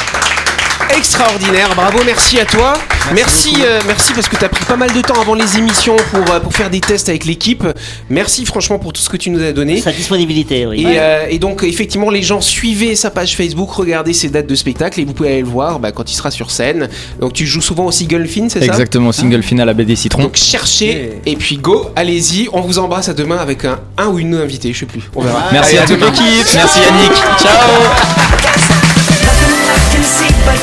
Extraordinaire, 0.89 1.69
bravo, 1.75 1.99
merci 2.05 2.39
à 2.39 2.45
toi. 2.45 2.73
Merci, 3.13 3.55
euh, 3.61 3.81
merci 3.87 4.13
parce 4.13 4.29
que 4.29 4.35
tu 4.35 4.45
as 4.45 4.49
pris 4.49 4.63
pas 4.65 4.75
mal 4.77 4.91
de 4.93 5.01
temps 5.01 5.19
avant 5.19 5.33
les 5.33 5.57
émissions 5.57 5.95
pour, 6.11 6.33
euh, 6.33 6.39
pour 6.39 6.53
faire 6.53 6.69
des 6.69 6.79
tests 6.79 7.09
avec 7.09 7.25
l'équipe. 7.25 7.63
Merci 8.09 8.45
franchement 8.45 8.79
pour 8.79 8.93
tout 8.93 9.01
ce 9.01 9.09
que 9.09 9.17
tu 9.17 9.29
nous 9.29 9.43
as 9.43 9.51
donné. 9.51 9.81
Sa 9.81 9.91
disponibilité, 9.91 10.65
oui. 10.65 10.81
Et, 10.81 10.99
euh, 10.99 11.25
et 11.29 11.39
donc 11.39 11.63
effectivement 11.63 12.09
les 12.09 12.21
gens 12.21 12.41
suivez 12.41 12.95
sa 12.95 13.11
page 13.11 13.35
Facebook, 13.35 13.71
regardez 13.71 14.13
ses 14.13 14.29
dates 14.29 14.47
de 14.47 14.55
spectacle 14.55 14.99
et 14.99 15.05
vous 15.05 15.13
pouvez 15.13 15.29
aller 15.29 15.41
le 15.41 15.47
voir 15.47 15.79
bah, 15.79 15.91
quand 15.91 16.09
il 16.11 16.15
sera 16.15 16.31
sur 16.31 16.51
scène. 16.51 16.89
Donc 17.19 17.33
tu 17.33 17.45
joues 17.45 17.61
souvent 17.61 17.85
au 17.85 17.91
Single 17.91 18.27
Fin, 18.27 18.47
c'est 18.49 18.59
ça? 18.59 18.65
Exactement, 18.65 19.11
single 19.11 19.43
final 19.43 19.67
à 19.69 19.73
BD 19.73 19.95
Citron. 19.95 20.23
donc 20.23 20.35
cherchez 20.37 21.19
et 21.25 21.35
puis 21.35 21.57
go, 21.57 21.89
allez-y, 21.95 22.47
on 22.53 22.61
vous 22.61 22.79
embrasse 22.79 23.09
à 23.09 23.13
demain 23.13 23.37
avec 23.37 23.65
un, 23.65 23.79
un 23.97 24.07
ou 24.07 24.19
une 24.19 24.35
invité, 24.35 24.71
je 24.73 24.79
sais 24.79 24.85
plus, 24.85 25.01
on 25.15 25.21
verra. 25.21 25.49
Merci 25.51 25.77
Allez, 25.77 25.83
à 25.83 25.95
toute 25.95 26.01
l'équipe, 26.01 26.47
merci 26.55 26.79
Yannick. 26.79 27.13
Ciao 27.39 28.52